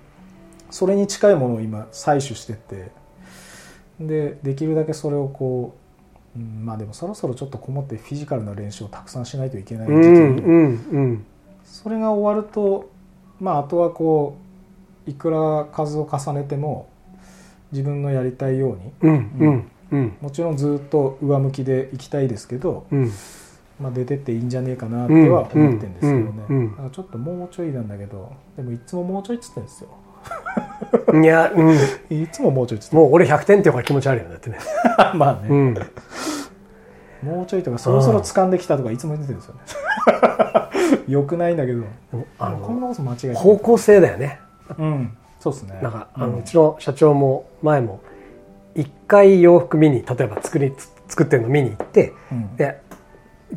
[0.71, 2.91] それに近いものを今採取してって
[3.99, 5.80] でできるだけそれをこう、
[6.35, 11.25] うん、まあでもそろそろちょっとこもってフィジカルな練習をたくさんしないといけない時期うんにうんうん。
[11.63, 12.89] それが終わると
[13.39, 14.37] まああとはこ
[15.07, 16.89] ういくら数を重ねても
[17.71, 20.17] 自分のやりたいようにうんうんうん。
[20.21, 23.11] もちろんずっと上向きでいきたいですけど、うん。
[23.81, 29.89] まあ、出てっていいんじゃねえかなっては思ってるんですけどね、ちょっともうちょいなんだけどでもいつももうちょいっつってんですよ
[31.13, 31.75] いや、うん。
[32.09, 34.57] いつももうちょいもう俺100点っていう方が気持ち悪いよねだってね。
[35.15, 35.73] まあね、うん。
[37.23, 39.61] もうちょいとかそろそろ掴んできたとかいつも言ってるんですよね
[41.07, 41.83] よくないんだけど
[42.39, 44.39] あこんなの、こと間違えて方向性だよね。
[44.77, 47.99] うんそうですねなんか、あうんのうちの社長も前も、
[48.75, 50.71] 一回洋服見に、例えば作り、
[51.07, 52.79] 作ってるの見に行って、うんで、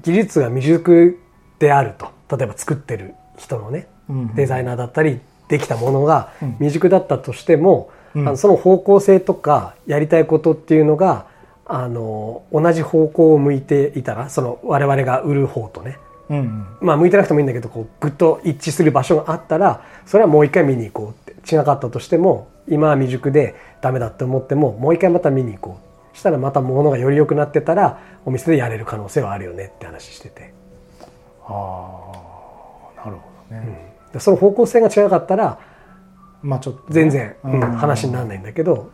[0.03, 1.19] 技術が未熟
[1.59, 2.09] であると。
[2.35, 11.27] 例えば作ってる人のね、うんデザイナーだったり、できたものがうん未熟だったとしても、うんあのその方向性とかやりたいことっていうのが、
[11.67, 21.57] あの、同じ方向を向いていたら、その我々が売る方とね、うんうんまあ向いてなくてもいいんだけど、こう、ぐっと一致する場所があったら、それはもう一回見に行こうって。
[21.57, 25.79] 違かったとしても、今は未熟でダメだって思っても、もう一回また見に行こ
[26.15, 26.17] う。
[26.17, 30.55] したらまた物がより良くなってたら、お店でやれる可能性はあるよねって話してて。
[31.47, 31.51] あ
[32.97, 35.59] あなるほどね、でその方向性が違かったら、
[36.43, 37.61] まあちょっとね、全然、うんうん。
[37.61, 38.91] 話にならないんだけど、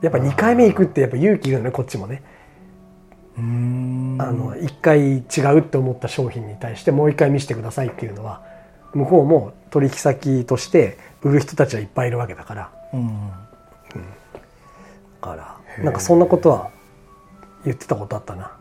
[0.00, 2.22] やっぱ2回目行くってやっぱ勇気いるよね、こっちもね。
[3.36, 8.42] あの、1回違うって思った商品に対してもう1回見せてくださいっていうのは、
[8.94, 12.72] 向こうも取引先として売る人たちはいっぱいいるわけだから。
[12.92, 13.30] うん。
[15.20, 16.70] だからなんかそんなことは
[17.64, 18.52] 言ってたことあったな。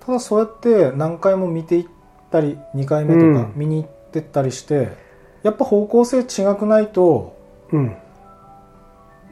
[0.00, 1.86] ただそうやって何回も見ていっ
[2.30, 3.52] たり2回目とかうん。
[3.56, 4.88] 見に行ってったりして、
[5.42, 7.36] やっぱ方向性違くないと
[7.72, 7.96] うん。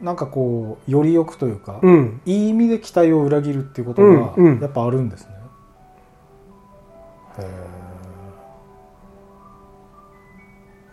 [0.03, 2.21] なんかこうよりよくというか、うん。
[2.27, 4.61] いい意味で期待を裏切るっていうことがうんうん。
[4.61, 5.29] やっぱあるんですね、
[7.39, 7.85] へえ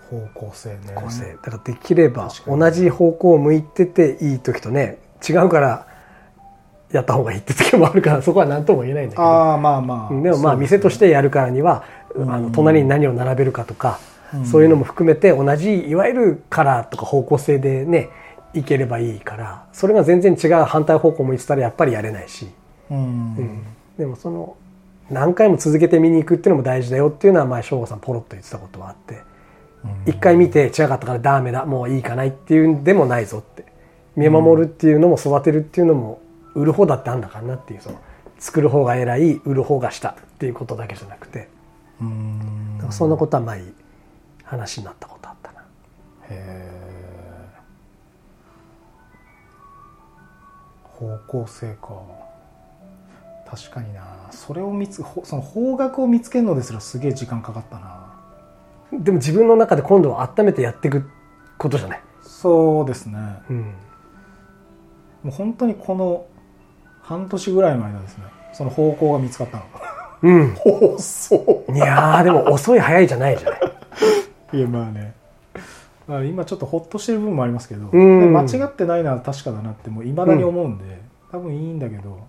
[0.10, 0.78] 方向性ね。
[0.96, 5.88] 構成だからできれば同じ方向を向いてていい時とね違うから
[6.92, 9.24] やった方がいいって時もあるからそこは何とも言えないんだけど。
[9.24, 10.22] ああまあまあ。
[10.22, 13.99] でもまあ店としてやるからには、うんあの隣に何を並べるかとか、
[14.34, 14.45] うん。
[14.45, 18.09] そういうのも含めて同じいわゆるカラーとか方向性でね
[18.53, 22.47] いければいいからそれが全然違う反対方向向いてたらやっぱりやれないし、
[22.89, 23.01] うん、う
[23.41, 23.64] ん。
[23.97, 24.55] でもその
[25.09, 29.20] 何回も続けて見に行くっていうのも大事だよっていうのは前省吾さんポロッと言ってたことはあって。
[30.05, 31.66] 一回見て違かったからダメだ。
[31.66, 33.66] もういいかないっていうんでもないぞって。
[34.16, 36.22] 見守るっていうのも育てるっていうのも
[36.53, 37.99] 売る方だってあんだからなっていうその
[38.39, 41.47] 作る方が偉い売る方が下っていうことだけじゃなくて
[42.02, 43.64] うんそんなことは前
[44.43, 45.62] 話になったことあったな。
[45.62, 45.66] へ
[46.30, 46.82] え
[50.84, 52.02] 方向性か。
[53.49, 54.28] 確かにな。
[54.32, 58.14] それを見つほその方角を見つけるのですらすげえ時間かかったな。
[58.91, 61.10] でも自分の中で今度は温めてやっていく
[61.58, 63.18] ことじゃない、そうですね。
[63.49, 63.66] うん、も
[65.28, 66.26] う本当にこの
[67.02, 68.26] 半年ぐらいの間ですね。
[68.54, 69.64] その方向が見つかったの
[70.22, 70.55] うん、
[70.95, 71.78] 遅い。
[71.78, 73.61] やーでも遅い早いじゃないじゃない。
[74.57, 75.13] いやまあね。
[76.07, 81.01] まあ今ちょっとホッとしてる部分もありますけど、間違ってないのは確かだなってもういまだに思うんで、
[81.32, 82.19] 多分いいんだけど、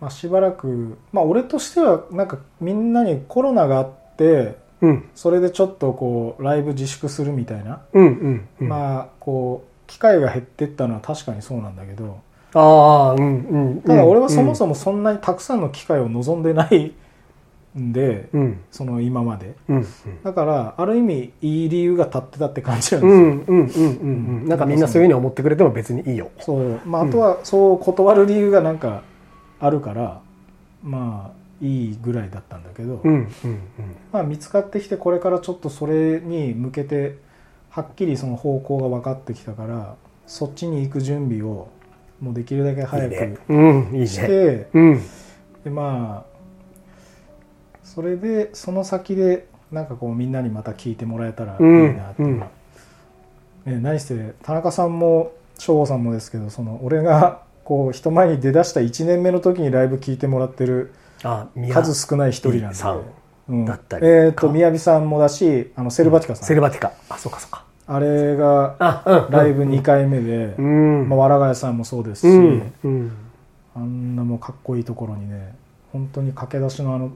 [0.00, 5.08] まあ、しばらくまあ俺としてはなんかみんなにコロナがあってうん。
[5.14, 8.68] それでちょっとこうライブ自粛するみたいな、うんうんうん。
[8.68, 12.18] まあこう機会が減ってったのは確かにそうなんだけど
[12.58, 16.94] ああうんうんただ俺はそももそもそんなにたくさんの機会を望んでない
[17.78, 18.60] んで、うん。
[18.70, 19.54] その今まで。
[19.68, 19.86] うん
[20.24, 24.48] だからある意味いい理由が立ってたって感じなんうですよ、んうんうんうんうん。
[24.48, 26.30] なんかみんなそういうふうに思ってくれても別にいいよ。
[26.40, 29.02] そうまあ、あとはそう断る理由がなんか
[29.60, 30.20] あるから
[30.82, 33.58] まあいいぐらいだったんだけど、うんうん。
[34.12, 37.18] まあ、見つかってきてこれからちょっとそれに向けて
[37.70, 39.96] はっきりその方向が分かってきたから
[40.26, 41.68] そっちに行く準備を
[42.20, 44.26] もうできるだけ早くしね。
[44.26, 45.02] て、うん。
[45.64, 46.36] でまあ
[47.84, 52.26] それでその先でなんかこうみんなにまた聞いてもらえたらいいうんなって、う。
[52.26, 52.38] ん。
[52.38, 52.48] ね、
[53.66, 60.92] 何して田中さんも省吾さんもですけどその俺がこう人前に出だした1年目の時にライブ聞いてもらってる
[61.72, 62.74] 数少ない一人なんで。
[62.76, 63.02] さん
[63.48, 63.64] うん。
[63.64, 66.92] だったりえっ、と宮城さんもだしあのセルバティカさん、セルバティカ。
[67.08, 68.76] あそうかそうかあれが
[69.30, 71.08] ライブ2回目で、うん。
[71.08, 73.12] まあ、わらがやさんもそうですし、うんうん。
[73.74, 75.54] あんなもうかっこいいところにね
[75.92, 77.12] 本当に駆け出しのあの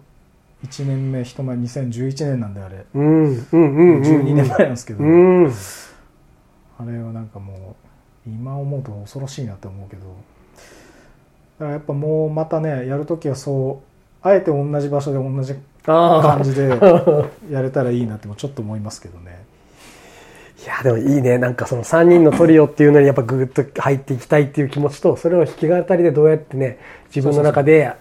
[0.66, 2.84] 1年目一前2011年なんであれ。
[2.94, 4.02] うんうんうんうん。
[4.02, 5.52] 12年前なんですけど、うん。
[6.78, 7.76] あれはなんかも
[8.26, 10.02] う今思うと恐ろしいなって思うけど。
[11.60, 15.54] だからやっぱもうまたねやるときはそうあえて同じ場所で同じ
[15.86, 16.68] あ感じで
[17.50, 19.49] やれたらいいなってもちょっと思いますけどね
[20.62, 21.38] いやでもいいね。
[21.38, 26.78] なんかその3人のトリオっていうのにやっぱグッと入っていきたいっていう気持ちとそれを弾き語りでどうやってね
[27.14, 27.92] 自分の中で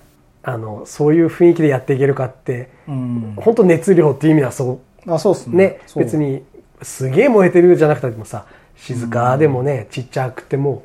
[0.43, 3.33] あのそういう雰囲気でやっていけるかってうん。
[3.37, 5.79] 本当熱量っていう意味はそあそうっすね。
[5.95, 5.99] う。
[5.99, 6.43] ね別に
[6.81, 8.45] すげえ燃えてるじゃなくてもさ
[8.75, 10.83] 静かでもね、ちっちゃくても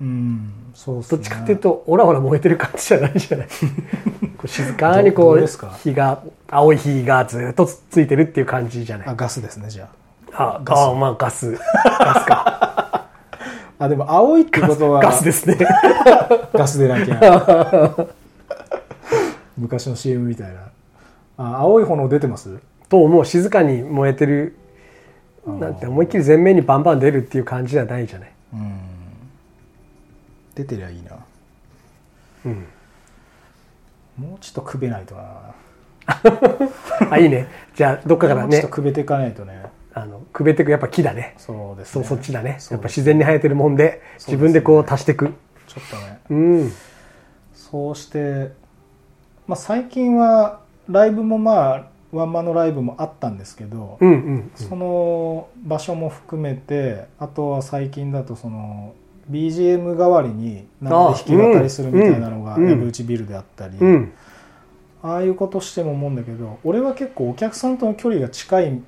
[0.00, 0.52] うん。
[0.74, 1.04] そうね。
[1.10, 3.18] どっちかっていうとオラオラ燃えてる感じじゃない？
[3.18, 3.48] じゃない
[4.46, 5.76] 静かにこうどどうですか？
[5.82, 9.08] 火が青い火がずっとつついてるっていう感じじゃない？
[9.08, 9.88] あガスですねじゃあ
[10.32, 10.78] ガス。
[10.78, 11.52] あまあガス。
[11.52, 13.06] ガスか。
[13.78, 15.00] ああでも青いってことは。
[15.02, 15.56] ガスですね。
[16.52, 18.06] ガスでなきゃ
[19.56, 20.60] 昔の CM みたいな。
[21.38, 22.58] あ青い炎出てます？
[22.88, 24.56] ともう静かに燃えてる。
[25.46, 28.30] なんて思いっきり前面にバンバン出るっていう感じじゃないじゃない？
[28.52, 28.78] うん。
[30.54, 31.12] 出てりゃいいな。
[32.44, 32.66] うん。
[34.18, 35.22] もうちょっとくべないとな。
[37.10, 37.46] あいいね。
[37.74, 38.48] じゃあどっかからね。
[38.48, 39.62] もうちょっとくべていかないとね
[40.00, 41.34] あのくべてくやっぱ木だね。
[41.38, 42.04] そうですね。
[42.04, 42.58] そうそっちだね。
[42.70, 45.32] やっぱ自然に生えてるもんで自分でこう足していく。
[45.66, 46.20] ちょっとね。
[46.30, 46.34] う
[46.64, 46.72] ん。
[47.54, 48.52] そうして、
[49.46, 58.94] まあ、最近はライブもまあワンマンのライブもあったんですけど、うんうんその場所も含めてあとは最近だとその
[59.30, 64.12] BGM 代わりになんか弾き語りするみたいなのがうん藪内ビルであったり、うん。
[65.02, 68.82] ああいうことしても思うんだけど俺は結構お客さんとの距離が近い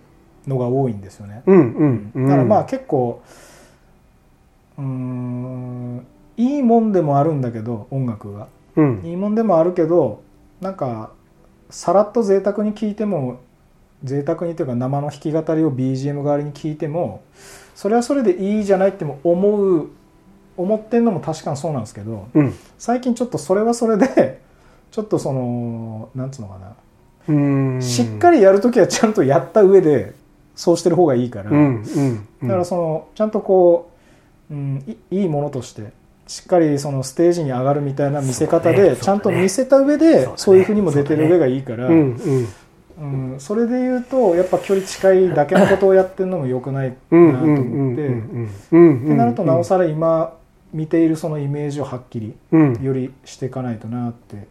[0.46, 1.42] のが多いんですよね。
[1.46, 2.26] うんうんうん。
[2.26, 3.22] だからまあ結構
[4.78, 8.48] うーんいいもんでもあるんだけど音楽が。
[8.76, 9.00] うん。
[9.04, 10.22] いいもんでもあるけど
[10.60, 11.12] なんか
[11.70, 13.40] さらっと贅沢に聴いても
[14.04, 17.22] 贅沢にというか生の弾き語りを BGM 代わりに聴いても
[17.74, 19.88] それはそれでいいじゃないっても思う
[20.56, 22.54] 思ってんのも確かにそうなんですけどうん。
[22.78, 24.40] 最近ちょっとそれはそれで
[24.90, 26.76] ちょっとそのなんつうのかな。
[27.28, 27.32] う
[27.78, 27.82] ん。
[27.82, 30.14] しっかりやるときはちゃんとやった上で
[30.54, 33.90] そうしてる方がいいから、だからそのちゃんとこ
[34.50, 35.92] う、うん、いいいものとして
[36.26, 41.88] しっかりそのステージに上がるみたいな見せ方でちゃんと見せた上でそういうふうにも出てる上がいいから。
[41.88, 42.48] うん
[43.38, 48.06] それで言うとやっぱ距離近いだけのことをやってるのも良くないなと思うんって。
[48.06, 48.10] っ
[48.72, 50.36] うんてなるとなおさら今
[50.72, 52.74] 見ているそのイメージをはっきりうん。
[52.82, 54.46] よりしていかないとなって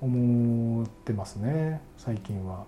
[0.00, 2.64] 思ってますね最近は。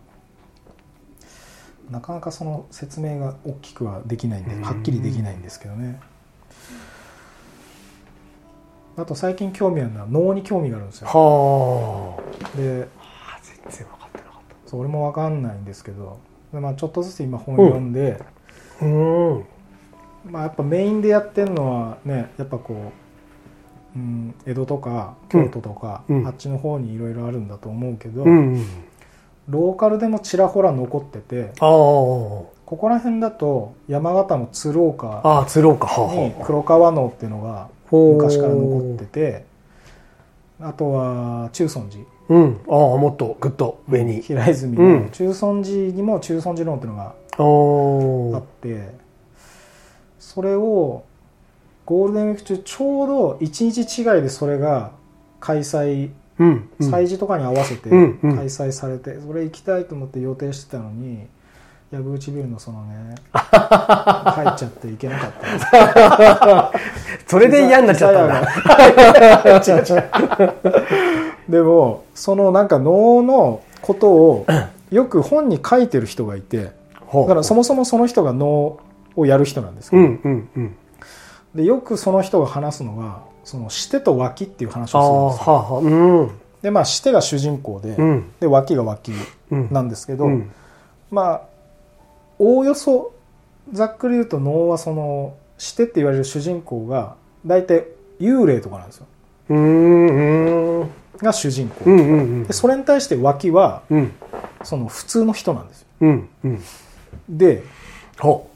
[1.90, 4.62] なかなかその説明が大きくはできないんでうん。
[4.62, 6.00] はっきりできないんですけどね。
[8.96, 11.08] あと最近興味あるのは脳に興味があるんですよ。
[11.08, 12.22] は
[12.56, 16.18] であ全然分かってなかっそう俺も分かんないんですけど。
[16.52, 18.20] で、まあ、ちょっとずつ今本読んで、
[18.80, 19.44] たうん。
[20.24, 22.92] まあ、やっぱメインでやってるのはねやっぱこ
[23.94, 26.26] う、うん、江戸とか京都とか、うん。
[26.26, 28.64] あっちの方にいろいろあるんだと思うけど、うん
[29.48, 31.52] ローカルでもちらほら残ってて
[32.66, 36.44] ここら辺だと山形の鶴岡にはあ。
[36.44, 39.44] 黒川能っていうのが昔から残ってて
[40.60, 42.04] あとは中尊寺。
[42.28, 42.60] うん。
[42.68, 44.20] ああもっとぐっと上に。
[44.20, 45.02] 平泉うん。
[45.04, 48.90] の中尊寺にも中尊寺能っていうのがおあって
[50.18, 51.04] それを
[51.84, 54.90] ゴールデンウィーク中ちょうど1日違いでそれが
[55.38, 56.90] 開催うんうん。
[56.90, 58.00] 祭事とかに合わせて開
[58.46, 61.26] 催されてそれ行きたいと思って予定してたのに
[61.92, 65.30] 藪内ビルのそのね 入っちゃって行けなかっ
[65.70, 66.72] た。
[67.26, 68.48] それで嫌になっちゃったんだ。
[71.48, 74.46] でもそのなんか能のことを
[74.90, 76.72] よく本に書いてる人がいて
[77.12, 78.78] だからそもそもその人が能
[79.14, 80.02] をやる人なんですけど、
[81.54, 85.54] でよくその人が話すのがそのしてと脇っていう話をするんですよ。
[85.54, 85.80] はあはあ。
[85.80, 86.30] うん。
[86.62, 88.32] でまあしてが主人公で、うん。
[88.40, 89.12] で脇が脇
[89.52, 89.68] うん。
[89.70, 90.50] なんですけど、うん。
[91.12, 91.42] まあ
[92.40, 93.14] おおよそ
[93.72, 97.14] ざっくり言うと能はそのしてって言われる主人公が
[97.46, 97.86] 大体
[98.18, 99.06] 幽霊とかなんですよ。
[99.50, 100.90] うーんうん。
[101.18, 104.12] が主人公、うんうんでそれに対して脇はうん。
[104.64, 105.86] その普通の人なんですよ。
[106.00, 106.62] うんうん。
[107.28, 107.62] で
[108.18, 108.50] ほ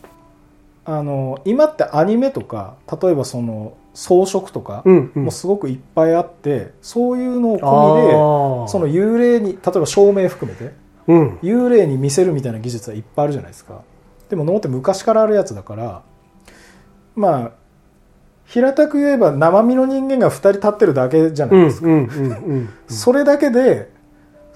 [0.84, 5.24] あの今ってアニメとか例えばその装飾とかううんうん。
[5.24, 10.74] もすごくいっぱいあって、そういうのを込みでその幽霊に例えば照明含めて
[11.06, 11.36] うん。
[11.42, 13.82] 幽霊に見せるみたいな技術はいっぱいあるじゃないですか。
[14.28, 16.02] でも能って昔からあるやつだから
[17.16, 17.50] まあ
[18.46, 22.68] 平たく言えば生身の人間が2人立ってるだけじゃなうんいですか、うんうんうん。
[22.88, 23.89] それだけで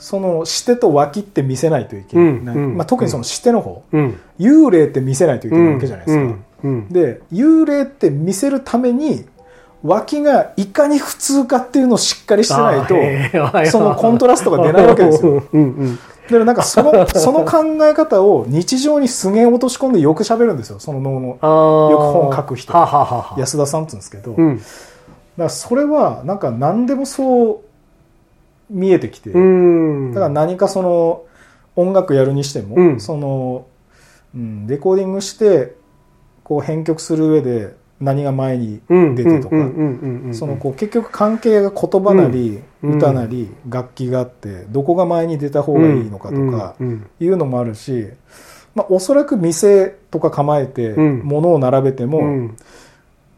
[0.05, 4.21] そのしてと脇って見せないといけない、まあ、特にそのしての方、うん。
[4.39, 6.35] 幽霊って見せないといけないわけじゃないですか、
[6.91, 9.25] で幽霊って見せるために
[9.83, 15.41] 脇がいかに普通かっていうのをしっかりしてないとそのコントラストが出ないわけですよ。
[15.41, 20.81] だからなんかそのその考え方を日常にすげえ落とし込んでよく喋るんですよ。
[20.81, 22.75] その脳のよく本書く人。
[23.39, 24.61] 安田さんって言うんですけど、だかうん
[25.39, 27.74] らそれはなんか何でもそう
[28.71, 30.13] 見えてきて、うん。
[30.13, 31.25] だから何かその
[31.77, 33.01] 音楽やるにしても、うん。
[33.01, 33.67] その
[34.35, 35.77] うん、レコーディングして
[36.43, 39.15] こう編曲する上で何が前にうん。
[39.15, 39.57] 出てとか、
[40.33, 42.97] そのこう結局関係が言葉なり、うん。
[42.97, 46.75] 歌なり楽器があってどこが前に出た方がいいのかとか
[47.21, 48.09] いうのもあるし、
[48.75, 51.21] まあ、おそらく店とか構えてうん。
[51.25, 52.57] 物を並べても、うん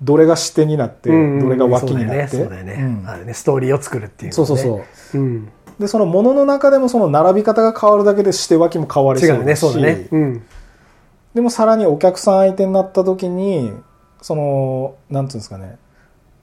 [0.02, 4.32] どれが支点になって、うんどれが脇になって、ストーリーを作るっていうのね。
[4.32, 4.84] そうそうそ
[5.18, 5.20] う。
[5.20, 5.48] うん。
[5.78, 10.08] でその物の中でもその並び方が変わるだけでして脇も変わりそううだしそうだね。
[10.10, 10.42] うん。
[11.34, 13.72] でもさらにお客さん相手になった時に
[14.22, 15.76] そのなんていうんですかね。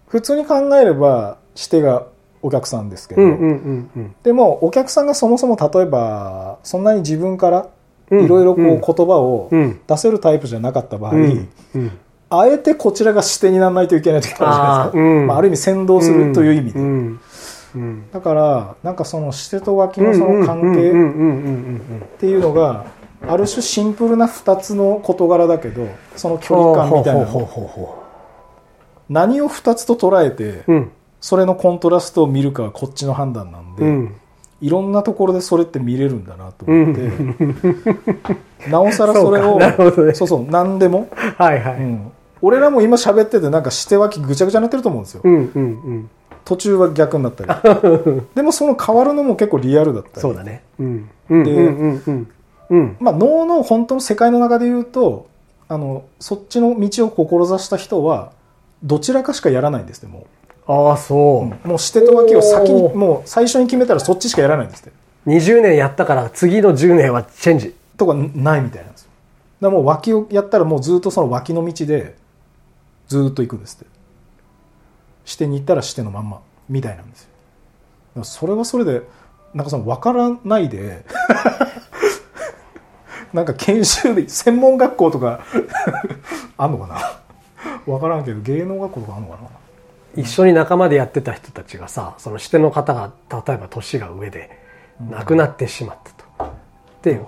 [0.07, 2.05] 普通に考えればしてが
[2.43, 4.15] お客さんですけど、うんうんうんうん。
[4.21, 7.67] でもお客さんがそもそも例えばそんなに自分から
[8.11, 8.25] うん。
[8.25, 8.81] いろいろこううん。
[8.81, 9.79] 言葉をうん。
[9.87, 11.49] 出せるタイプじゃなかった場合、うん。
[11.75, 11.91] うん
[12.39, 14.83] あえてこちらが視点にならないといけない時あるじゃないですか。
[14.85, 15.27] あーうん。
[15.27, 17.19] まあ、ある意味先導するという意味で、うんうん
[18.11, 22.85] だからなんかそのしてと脇のその関係っていうのが
[23.27, 27.27] ある種シンプルな2つの事柄だけどその距離感みたいな
[29.09, 30.91] 何を2つと捉えてううん。
[31.19, 34.15] それのコントラストを見るかはこっちの判断なんで、うん。
[34.61, 38.71] いろんなところでそれって見れるんだなとう思って、ん。
[38.71, 41.73] なおさらそれをそうそうそう何でも、はいはい。
[41.75, 42.11] うん
[42.43, 45.21] 俺らも今喋っててなんかして脇ぐちゃぐちゃになってると思うんですよ。
[45.23, 45.59] うんうんう
[45.93, 46.09] ん。
[46.43, 47.49] 途中は逆になったり。
[48.35, 50.21] でもその変わるのも結構リアルだったり。
[50.21, 50.61] そうだね。
[50.77, 51.09] うん。
[51.29, 52.27] うんうんうんうん。
[52.69, 52.97] うん。
[52.99, 55.27] まあ、脳の本当の世界の中で言うと
[55.69, 58.31] あのそっちの道を志した人は
[58.83, 60.27] どちらかしかやらないんですっても
[60.67, 61.65] ああそう。
[61.65, 62.95] うもうしてと脇を先におー。
[62.95, 64.91] もう最初に決めたらそっちしかやらないんですって。
[65.27, 67.73] 20年やったから次の10年はチェンジ。
[67.95, 69.09] とかないみたいなんですよ。
[69.61, 72.15] だからもう脇をやったらもうずっとその脇の道で
[73.07, 73.91] ずっと行くんですって。
[75.25, 76.41] 視点に行ったら視点のまんま。
[76.69, 77.29] みたいなんです
[78.15, 78.23] よ。
[78.23, 79.01] それはそれで
[79.53, 81.05] なんかその分からないで
[83.33, 85.41] なんか研修で専門学校とか
[86.57, 87.19] あんのかな。
[87.85, 89.49] 分からんけど芸能学校とかあんのかな。
[90.15, 94.59] 一緒に仲間でやってた人たちがさその支店の方が例えば年が上で
[95.09, 96.53] 亡くなってしまったと。
[97.01, 97.19] で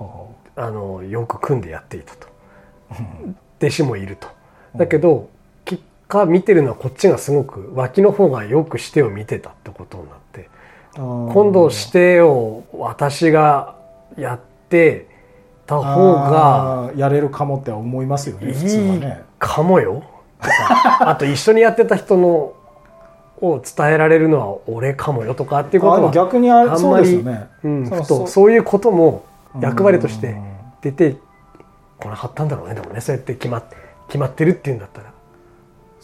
[0.55, 2.27] あのよく組んでやっていたと。
[3.59, 4.27] 弟子もいると。
[4.75, 5.34] だけど結
[6.07, 10.49] 果見てるのはこっちがすごく脇の方がよくしてを見てたってことになって
[10.95, 13.75] 今今度してを私が
[14.17, 14.39] やっ
[14.69, 15.07] て
[15.65, 19.23] た方がやれるかもって思いますよね普通はいね。
[19.39, 20.03] かもよ。
[20.99, 22.53] あと一緒にやってた人の
[23.41, 27.23] を伝えられるのは俺かもよとかっていうことは逆にあんまり
[28.25, 29.25] そういうことも
[29.59, 30.43] 役割としてうん。
[30.81, 31.17] 出て
[31.99, 33.01] こなかったんだろうねでもね。
[33.01, 33.63] そうやって決ま
[34.07, 35.11] 決まってるっていうんだったら、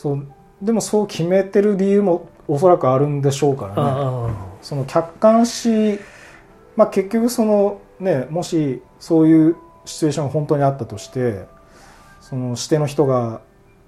[0.02, 0.28] そう
[0.64, 3.76] でもそう決めてる理由もおそらくあるんでしょうからね。
[3.78, 5.99] あその客観視
[6.76, 11.45] まあ結局そのねもしそういうシチュエーションが本当にあったとして
[12.20, 13.41] その指定の人が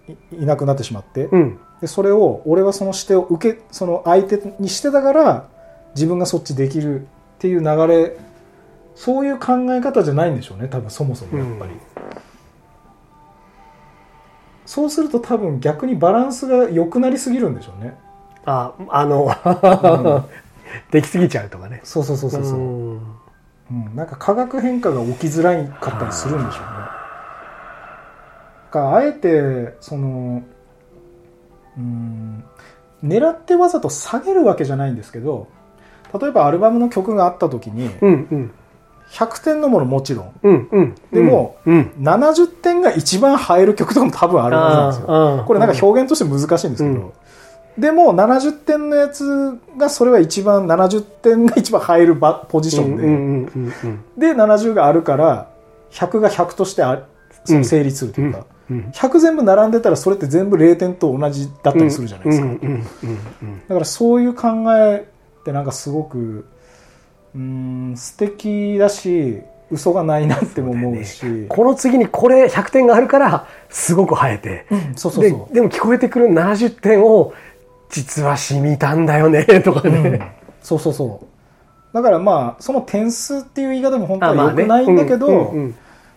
[0.07, 1.59] いいなくなってしまって、あうん。
[1.81, 5.49] でそれを俺はその指定を受けその相手にしてたから
[5.95, 7.05] 自分がそっちできるっ
[7.39, 8.15] ていう流れ
[8.93, 11.92] そういう考え方じゃないんでしょうね多分そもそもやっぱり、うん
[14.65, 17.97] そうすると多分逆にバランスが良くなりすぎるんでしょうね。
[18.45, 19.29] ああの、
[20.91, 21.81] できすぎちゃうとかね。
[21.83, 23.01] そうそうそうそうそう、うん。
[23.71, 26.67] うん、なんか化学変化が起きづらいかったりするんでしょうね。
[28.71, 30.43] かあえてその
[31.77, 32.43] うん。
[33.03, 35.49] 狙ってわざと下げるわけじゃないんですけど
[36.19, 38.51] 例えばアルバムの曲があった時にうんうん
[39.13, 40.33] 100点のものもちろん。
[40.41, 40.95] うんうん。
[41.11, 45.01] でもうん70点が一番映える曲とかも多分あるはずなんです
[45.39, 45.43] よ。
[45.45, 47.81] これなんか表現として難しいんですけど、うん。
[47.81, 53.45] でも70点のやつがそれは一番70点が一番映えるバポジション
[54.17, 55.49] で、で70があるから
[55.91, 57.03] 100が100としてあ
[57.45, 58.43] その成立するというか、うん
[58.93, 62.47] 100全部並んでたらそれって全部0点と同じだったりするじゃないですか、
[63.67, 65.05] だからそういう考え
[65.41, 66.47] ってなんかすごく
[67.35, 67.41] うー
[67.93, 71.47] ん素敵だし嘘がないなっても思うし。
[71.49, 74.65] この次にこれ100点があるからすごく生えて、
[74.95, 75.53] そうそうそう。
[75.53, 77.33] ででも聞こえてくる70点を
[77.89, 81.25] 実は染みたんだよね とかね、そうそうそう。
[81.93, 85.75] だからまあその点数っていう言い方も本当は良くないんだけど、うんうん。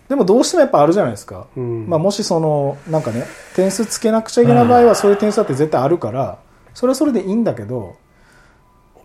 [0.09, 1.87] でもどうしてもやっぱあるじゃないですか、うん。
[1.89, 6.39] まあ、もしそのなんかね点数つけなくちゃいけない場合はそういう点数だって絶対あるから
[6.75, 7.97] それはそれでいいんだけど、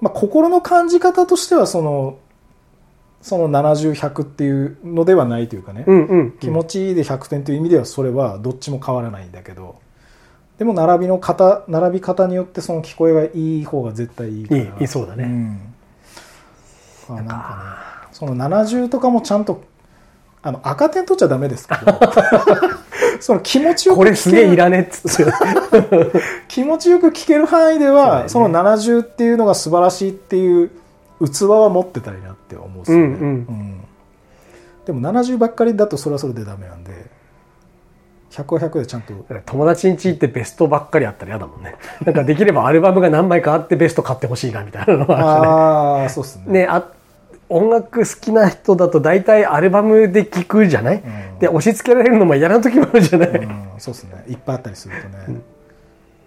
[0.01, 2.17] まあ、心の感じ方としてはその
[3.21, 6.31] その70100っていうのではないというかね、うんうん。
[6.39, 9.79] 気持ちいいで100点という意味ではそれはどっちも変わらないんだけど。
[10.57, 14.61] でも並びの方並び方によってその聞こえがいい方が絶対いいから。
[14.61, 15.25] いいそうだね。
[15.25, 15.73] ん。
[17.09, 19.63] あなんかねその70とかもちゃんと
[20.41, 21.99] あの赤点取っちゃダメですけど
[23.22, 25.32] その気持ちよくこれすげえいらねえっつって。
[26.47, 28.22] 気持ちよく聞ける範囲でそうだよね。
[28.24, 30.69] はその70っていうのが素晴らしいっていう
[31.22, 33.17] 器は持ってたいなって思うんですよね、うんうん。
[33.19, 33.82] うん。
[34.86, 37.05] でも70ばっかりだとそれはそれでダメなんで
[38.32, 39.13] 100は100でちゃんと。
[39.45, 41.76] 友達ん家行ってベストばっかりあったら嫌だもんね。
[42.05, 46.61] なんかできればアルバムが何枚かあってベスト買ってほしいなみたいなのがあああそうっすね。
[46.61, 46.88] ね、あ
[47.51, 51.39] 音楽好きな人だと大体アルバムで聴くじゃない、ん。
[51.39, 54.23] で、押し付けられるのも嫌な時もあるじゃない、うん、そうっすね。
[54.27, 55.41] いっぱいあったりするとね、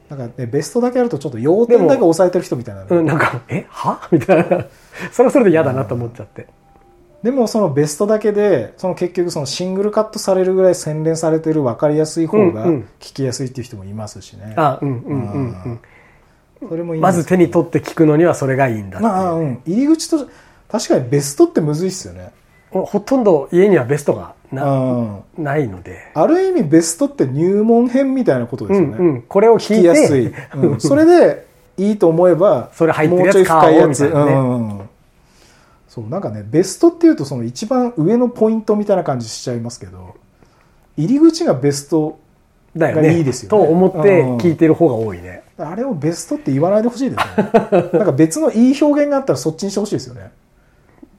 [0.09, 3.65] なんかねベストだけあるとちょっと要点だけ抑えてる人みたいなねうん、なんか、え？
[3.69, 4.07] は？
[4.13, 4.67] みたいな。
[5.11, 6.47] それはそれで嫌だなと思っちゃって。
[7.23, 12.81] でもそのベストだけでその結局そのシングルカットされるぐらい洗練されてる分かりやすい方がうんうん。
[13.01, 15.81] 聞きやすいっていう人もいますしね、あ、うんうんうん
[16.69, 17.03] それもいうん。
[17.03, 20.29] まいんですず手に取って聞くのにはそれがいいんだまあ、うん、入り口と
[20.75, 22.33] 確かにベストってむずいっすよね。
[22.73, 25.25] ほとんど家にはベストがうな,、ん。
[25.39, 26.11] ないので。
[26.15, 29.23] ある意味ベストって入門編みたいなことですよね、うんうん。
[29.23, 30.81] これを聞きやすい、て、うん。
[30.83, 31.47] それで
[31.77, 34.11] いいと思えばそれ入ってるやつもうちょい深いやつ。
[34.11, 34.33] 買おうみたいなね。
[34.33, 34.89] うんうん
[35.87, 40.17] そうなんかねベストっていうとその一番上のポイントみたいな感じしちゃいますけど
[40.97, 42.19] 入り口がベスト
[42.77, 43.03] だよね。
[43.11, 43.65] がいいですよね。
[43.65, 45.45] と思って聞いてる方が多いね。
[45.57, 47.91] あれをベストって言わないでほしいですよね。
[47.93, 50.33] なんか別のいい表現があったらそっちにしてほしいですよね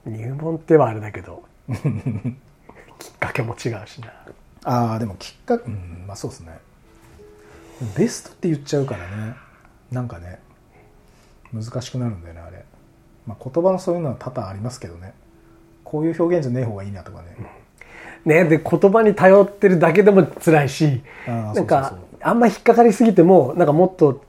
[0.06, 1.44] 入門ってはあれだけど、
[1.74, 4.14] きっかけも違うしな。
[4.64, 6.60] ああでもきっかけうんまあそうですね。
[7.98, 9.36] ベストって言っちゃうからね。
[9.92, 10.40] なんかね
[11.54, 12.66] 難しくなるんだよねあれ、
[13.28, 15.14] まあ、言葉のそういうのは多々ありますけどね。
[15.84, 24.25] こういう表現じゃねえ方がいいなとかね、ね、で言葉に頼ってるだけでも辛いしなんかあんま引っかかりすぎてもなんかもっと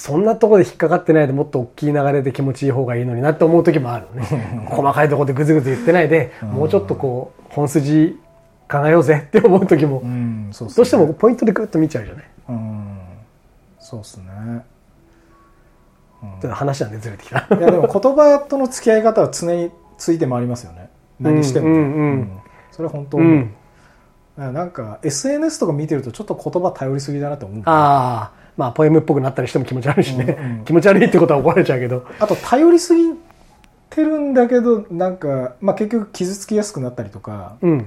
[0.00, 4.64] そんなところで引っかかってないでもっと大きい流れで気持ちいい方がいいのになって思う時もあるのね。
[4.72, 8.18] 細かいところでグズグズ言ってないでもうちょっとこう本筋
[8.66, 10.74] 考えようぜって思う時もうんそうね。
[10.74, 12.24] どうしてもポイントでグッと見ちゃうじゃない。
[12.48, 12.98] うん。
[13.78, 14.24] そうっすね。
[16.22, 17.40] ちょっと話はねずれてきた。
[17.40, 20.88] いやでも言葉との付き合い方は常について回りますよね。
[21.20, 21.68] 何しても。
[21.68, 21.82] ね、うんうん。
[21.82, 22.30] うん。
[22.70, 23.54] それは本当う、ん。
[24.38, 27.62] なんか SNS とか見てるとちょっと言葉頼りすぎだなと思う。
[27.66, 30.64] ああまあポエムっぽくなったりしても気持ち悪いしね、うんうん。
[30.68, 32.04] 気持ち悪いってことは怒られちゃうけど。
[32.18, 33.14] あと頼りすぎ
[33.88, 37.86] てるんだけどなんか、まあ、結局傷つきやすくなったりとか、うん。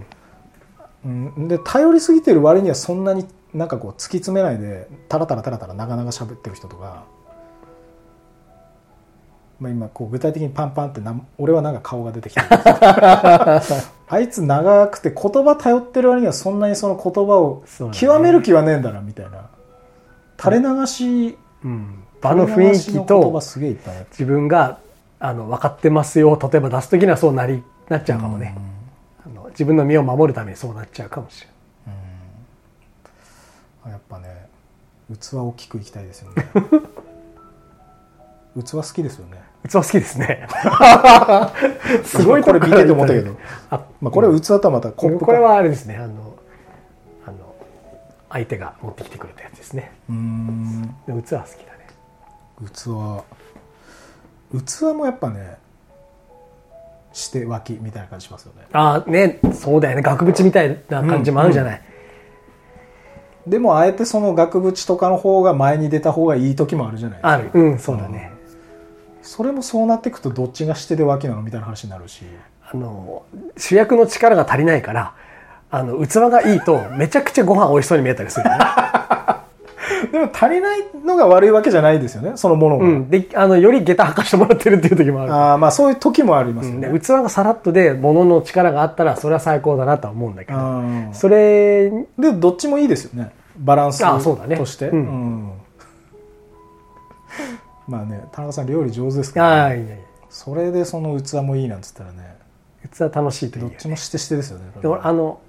[1.05, 7.03] うん、で頼りすぎてる割にはそんなになんかこう突き詰めないでタラタラタラタラ長々喋ってる人とか、
[9.59, 12.47] まあ、今こう具体的にパンパンってな俺はなんか顔が出てきてる。
[14.09, 19.49] あいつ長くて言葉頼ってる割にはそんなにその言葉を極める気はねえんだなみたいな
[20.43, 23.41] 垂れ流しうん、場の雰囲気と
[24.11, 24.79] 自分が
[25.19, 26.37] あの分かってますよ。
[26.41, 28.55] 例えば出す時にはそうなりなっちゃうかもね、
[29.25, 31.55] あの自分の身を守るためにそうなっちゃうかもしれない。
[33.85, 34.47] あやっぱね
[35.09, 36.45] 器大きくいきたいですよね。
[38.63, 39.41] 器好きですよね。
[39.67, 40.47] 器好きですね。
[42.03, 43.35] すごいこれ見てて思ったけど、
[43.71, 45.25] あまあ、これは器とはまたコップか。
[45.25, 45.95] これはあれですね。
[45.95, 46.22] あの
[48.33, 49.91] 相手が持ってきてくれたやつですね。
[50.09, 50.95] うーん。
[51.07, 51.47] 器は好きだね。
[52.65, 52.69] 器
[54.65, 55.57] 器もやっぱね
[57.13, 58.63] して脇みたいな感じしますよね。
[58.73, 60.01] ああねそうだよね。
[60.01, 61.81] 額縁みたいな感じもあるじゃない、
[63.45, 67.29] でもあえてその額縁とかの方が前に出た方がいい時もあるじゃないですか。
[67.29, 67.51] ある。
[67.53, 68.31] うんそうだね、
[69.21, 72.23] それもそうなっていくとどっちがしてで脇なのみたいな話になるし。
[72.65, 73.23] あの
[73.55, 75.13] 主役の力が足りないから
[75.73, 78.63] あの器がいいとめちゃくちゃご飯美味しそうに見えたりするよね。
[80.11, 85.33] でも足りないのが悪いわけじゃないですよねそのものが、うん、であのより下駄履かしてもらってるっていう時もある。
[85.33, 90.59] あーまあそういう時もありますよね、で器がさらっとで物の力があったらそれは最高だなとは思うんだけど。
[91.13, 93.31] それでどっちもいいですよね。
[93.57, 94.57] バランスあそうだね。
[94.57, 94.97] として、うん。
[94.97, 95.51] うん。
[97.87, 102.43] まあね田中さん料理上手ですから、ああいいねそれでその器もいいなんつったらね。
[102.91, 104.65] 器楽しいといいよどっちもしてしてですよね
[105.01, 105.39] あの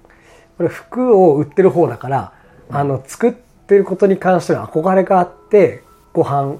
[0.59, 2.31] 俺服を売ってる方だから、
[2.69, 5.83] あの作ってることに関しては憧れがあって
[6.13, 6.57] ご飯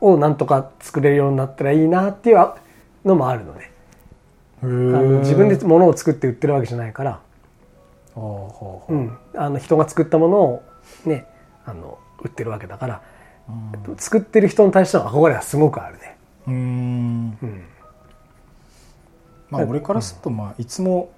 [0.00, 2.52] をなんとか作れるようになったらいいなっていう
[3.04, 3.70] のもあるのね。
[4.62, 7.20] 自分で物を作って売ってるわけじゃないから、
[8.16, 10.62] あの人が作ったものを
[11.04, 11.26] ね
[11.64, 13.02] あの売ってるわけだから、
[13.98, 16.16] 作ってる人に対しての憧れはすごくあるね、
[16.48, 17.38] うーん。
[17.42, 17.64] うん、
[19.50, 21.10] まあ俺からするとまあいつも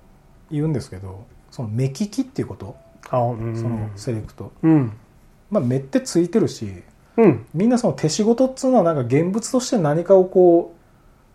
[0.50, 1.24] 言うんですけど
[1.58, 2.76] その目利きっていうこと？
[3.10, 3.56] あうん。
[3.56, 4.92] そのセレクト、うん。
[5.50, 6.84] まあ目ってついてるし
[7.16, 7.46] うん。
[7.52, 10.76] みんなその手仕事っつうのはなんか現物として何かをこ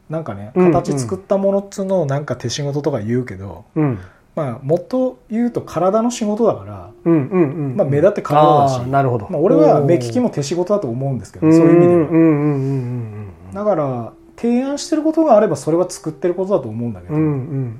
[0.09, 3.99] うなんかね形作ったものっつうのをなんか手仕事とか言うけど、うん。
[4.33, 7.75] まあもっと言うと体の仕事だから、うんうんうん。
[7.75, 13.53] まあ、目立って体だしなるほど、まあ、俺は目利きも手仕事だと思うんですけどうんそういう意味では、うんうんうんうん。
[13.53, 17.79] だから提案してることがあればそれは作ってることだと思うんだけど、うんうんうん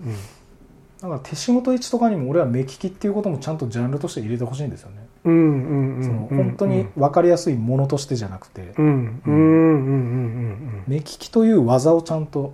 [1.03, 12.53] だから手仕事1とかにも俺は目利きっていうこともちゃんとジャンルとして入れてほしいんですよね、うんうんうんその本当に分かりやすいものとしてじゃなくて、うんうんうんうんうん目利きという技をちゃんと、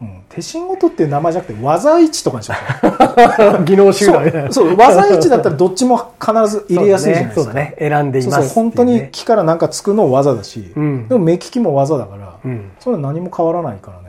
[0.00, 3.56] うん、手仕事っていう名前じゃなくて技1とかにしましょう。
[3.58, 4.30] う ん技能集団。
[4.52, 7.44] そうそう技1だったらどっちも必ず入れやすいじゃないですか。
[7.44, 11.08] そうだねね選んでいます本当に木からなんかつくの技だし、うん。
[11.08, 12.70] でも目利きも技だから、うん。
[12.80, 14.03] それは何も変わらないからね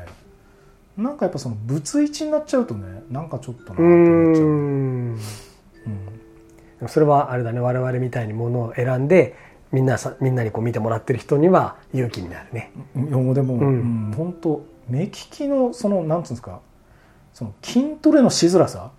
[0.98, 5.16] なんかやっぱその物一になっちゃうとねなんかちょっとなってう思っちゃう、ん。
[5.16, 5.22] で
[6.82, 7.60] もそれはあれだね。
[7.60, 9.36] 我々みたいにものを選んで
[9.72, 12.72] みんなさみんなにこう見てもらってる人には勇気になるね。
[12.96, 13.66] うん、いやもうでも、んう
[14.12, 14.14] ん。
[14.16, 16.62] 本当目利きのそのなんつうんですか
[17.34, 18.92] その筋トレのしづらさ。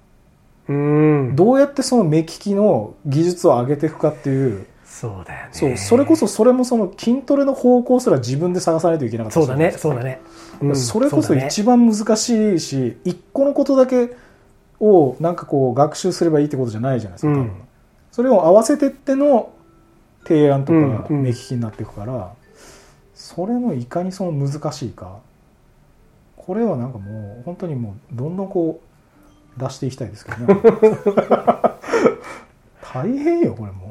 [0.69, 1.37] うん。
[1.37, 4.67] どうやってその目利きの技術を上げていくかっていう
[4.99, 5.53] そうだよね。
[5.53, 10.23] そうそれこそそれもその筋トレの方向すら自分で探さないといけなかったそうだねそうだね、
[10.63, 14.17] るうんそれこそ一番難しいし一個のことだけ
[14.81, 17.53] をなんかこう学習すればいいってことじゃないじゃないですか、うん。
[18.11, 19.53] それを合わせてっての
[20.27, 22.33] 提案とか目利きになっていくから、
[23.15, 25.19] それのいかにその難しいか
[26.39, 28.81] これはなんかもう本当にもうどんどんこ
[29.59, 30.61] う出していきたいですけどね。
[32.95, 33.86] 大変よこれも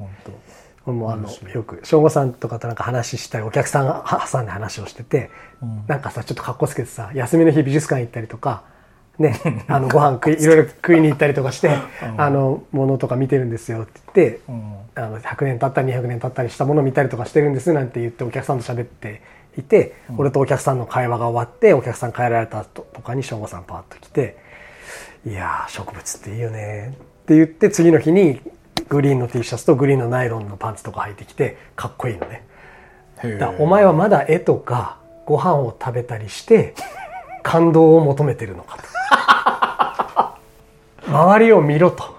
[0.91, 5.31] もあのよく省吾さんとかとなんか話したりお客さんが挟んで話をしてて
[5.61, 5.83] うん。
[5.87, 8.63] なんかさちょっとかっこつけてさ休みの日美術館行ったりとか
[9.17, 11.69] ね あのご飯食いいろいろ食いに行ったりとかして
[12.03, 12.21] うん。
[12.21, 14.75] あのものとか見てるんですよって言ってうん。
[14.95, 19.21] あの100年経ったり200年経ったりしたものを見たりとかしてるんですなんて言ってお客さんと喋って
[19.57, 24.37] いて、俺とお客さんの会話が終わってお客さん帰られた後とかに省吾さんパーッと来て
[25.25, 28.41] 「いやー植物っていいよね」って言って次の日に
[28.89, 32.45] グリーンの T シャツとグリーンのナイロンのパンツとか履いてきてかっこいいのね。
[33.39, 36.75] だお前はまだ絵とかご飯を食べたりして
[37.43, 38.83] 感動を求めてるのかと。
[41.11, 42.13] 周りを見ろと。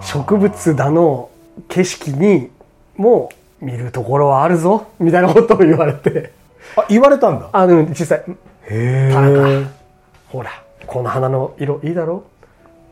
[0.00, 1.30] 植物だの
[1.68, 2.50] 景色に
[2.96, 3.30] も
[3.60, 6.32] 見るところはあるぞみたいなことを言われて。
[6.76, 7.48] あ言われたんだ。
[7.52, 8.24] あの実際。
[8.62, 9.70] へ田中。
[10.28, 10.50] ほら
[10.86, 12.24] この花の色いいだろ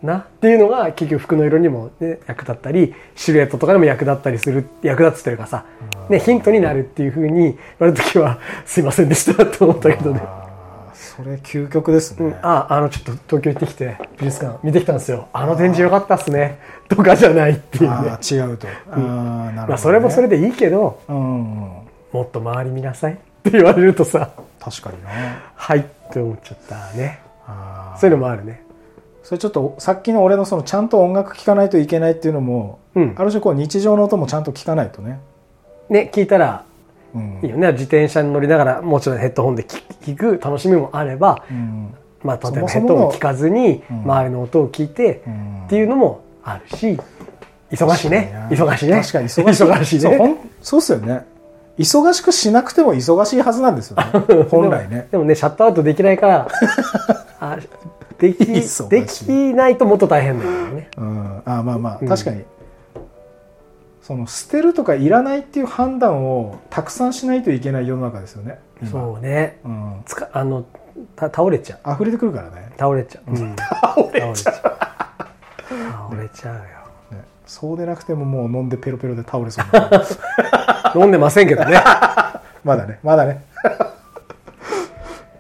[0.03, 5.65] なっていうのが結局服の色にも、ね、役立ったりシルエットとかにも役立ったりする役立つというかさ、
[6.09, 10.21] ね、ヒントになるっていうふうに言われた時はすいませんでしたと思ったけどね。
[10.95, 12.35] それ究極ですね、うん。
[12.43, 15.29] ああのちょっと東京行ってきて美術館見てきたんですよ。
[15.33, 16.59] あの展示良かったっすね。
[16.89, 17.89] とかじゃないっていうね。
[17.91, 21.57] ああ違うと、ああなるほど、ね、まあそれもそれでいいけどうん、うん、
[22.13, 24.31] もっと周り見なさいって言われるとさ。
[24.59, 25.11] 確かにな。
[25.55, 27.21] はいって思っちゃったね。
[27.99, 28.63] そういうのもあるね
[29.23, 33.15] それちょっとさっきの俺のそのちゃんと音楽聴かないといけないっていうのも、うん。
[33.17, 35.21] ある種こう日常の音もちゃんと聞かないとね、
[35.89, 36.65] ね聞いたら
[37.15, 37.41] うん。
[37.43, 37.73] いいよね。
[37.73, 41.95] 自転車に乗りながらもちろんヘッドホンで聞聞く楽しみもあれば、うん。
[42.23, 44.03] まあ、例えばヘッドホン聞かずにうん。
[44.03, 45.65] 周りの音を聞いてうん。
[45.67, 46.99] っていうのもあるし
[47.71, 48.49] 忙しいね。
[48.51, 49.01] 忙しいね。
[49.01, 49.65] 確かに忙しい。
[49.65, 51.25] 忙しいそうほねんそうっすよね。
[51.79, 54.05] 忙しくしなくても忙しいはずなんですよね。
[54.51, 55.09] 本来ね。
[55.11, 56.49] でもねシャットアウトできないから
[57.41, 57.57] あ
[58.23, 58.63] できで
[59.05, 60.89] きないともっと大変だよね。
[60.97, 62.09] うん、あまあまあうん。
[62.09, 62.45] 確かに、
[64.01, 68.61] その捨てるとかいらないっていう判断をたくさんしないといけない世の中ですよね。
[68.81, 68.91] 今。
[68.93, 69.59] そうね。
[69.65, 70.65] うん、つかあの
[71.17, 71.95] た倒れちゃう。
[71.95, 72.71] 溢れてくるからね。
[72.79, 73.57] 倒れちゃう、うん。
[73.57, 76.63] 倒れちゃ倒れちゃうよ。
[77.45, 79.67] そうでなくてももう飲んでペロペロで倒れそう。
[79.73, 79.91] な
[80.95, 81.83] 飲んでませんけどね。
[82.63, 83.45] まだねまだね。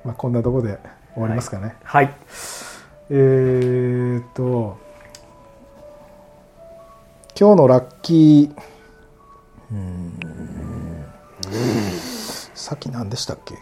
[0.04, 0.80] ま あこんなとこで
[1.14, 2.10] 終わりますかね、はい
[3.14, 4.78] えーっと
[7.38, 8.62] 今日のラッキー
[9.70, 10.18] うーん
[12.54, 13.54] さっき何でしたっけ？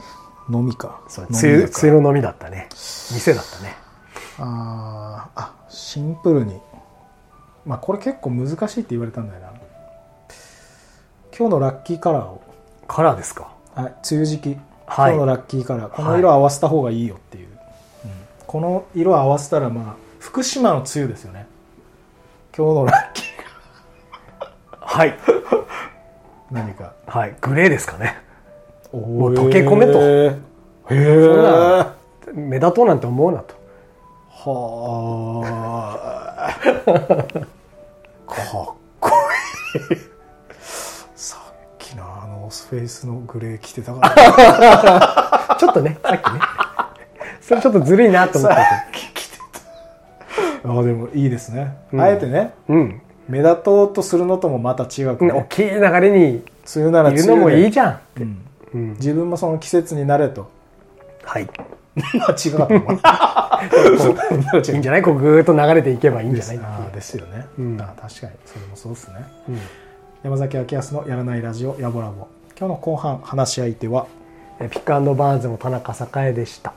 [0.52, 1.00] 飲みか。
[1.08, 2.68] そう梅雨の飲みだったね。
[2.70, 3.74] 店だったね。
[4.38, 6.60] あーあシンプルに。
[7.66, 9.48] まあこれ結構難しいって言われたんだよな。
[11.36, 12.40] 今日のラッキーカラーを。
[12.86, 13.52] カラーですか？
[13.74, 14.56] はい梅雨時期、
[14.86, 15.14] はい。
[15.14, 15.92] 今日のラッキーカラー。
[15.92, 17.49] この色合わせた方がいいよっていう、うん
[18.50, 21.46] この色合わせたらまあ福島の梅雨ですよね。
[22.52, 23.26] 今日のラッキー
[24.72, 25.16] はい。
[26.50, 26.94] 何か。
[27.06, 27.36] はい。
[27.40, 28.16] グレーですかね。
[28.92, 30.02] もう溶け込めと。
[30.02, 30.36] へ
[30.88, 31.04] そんえ
[31.36, 31.94] な
[32.34, 33.54] 目立とうなんて思うなと。
[34.30, 35.44] は
[36.36, 36.50] あ
[38.26, 38.46] かっ
[38.98, 39.10] こ
[39.90, 39.96] いい。
[41.14, 45.54] さっきのあのオスフェイスのグレー着てたから。
[45.56, 46.40] ちょっとねさっきね
[47.50, 48.56] それちょっとずるいなと思った。
[48.92, 49.00] け
[50.62, 52.00] うあでもいいですね、うん。
[52.00, 52.52] あえてね。
[52.68, 53.02] うん。
[53.28, 55.32] 目立とうとするのともまた違くね。
[55.32, 56.44] 大ねきい流れに梅
[56.76, 57.98] 雨ならいるのもいいじゃん。
[58.18, 58.38] うん。
[58.72, 58.90] うん。
[58.92, 60.48] 自分もその季節になれと。
[61.24, 61.48] はい。
[62.22, 62.74] あ違うかった
[64.72, 65.02] いいんじゃない？
[65.02, 66.56] こうぐーっと流れていけばいいんじゃない？
[66.58, 67.76] あーですよね、うん。
[67.76, 68.10] 確かに
[68.46, 69.14] それもそうですね。
[69.48, 69.58] うん。
[70.22, 72.28] 山崎明康のやらないラジオやぼらぼ。
[72.56, 74.06] 今日の後半話し相手は？
[74.60, 75.92] え pick&barns の田中
[76.24, 76.72] 栄でした。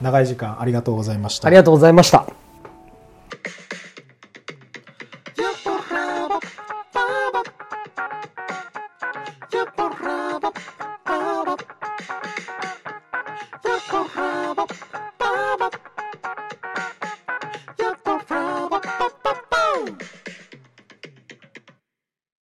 [0.00, 2.45] 長い時間ありがとうございましたありがとうございました。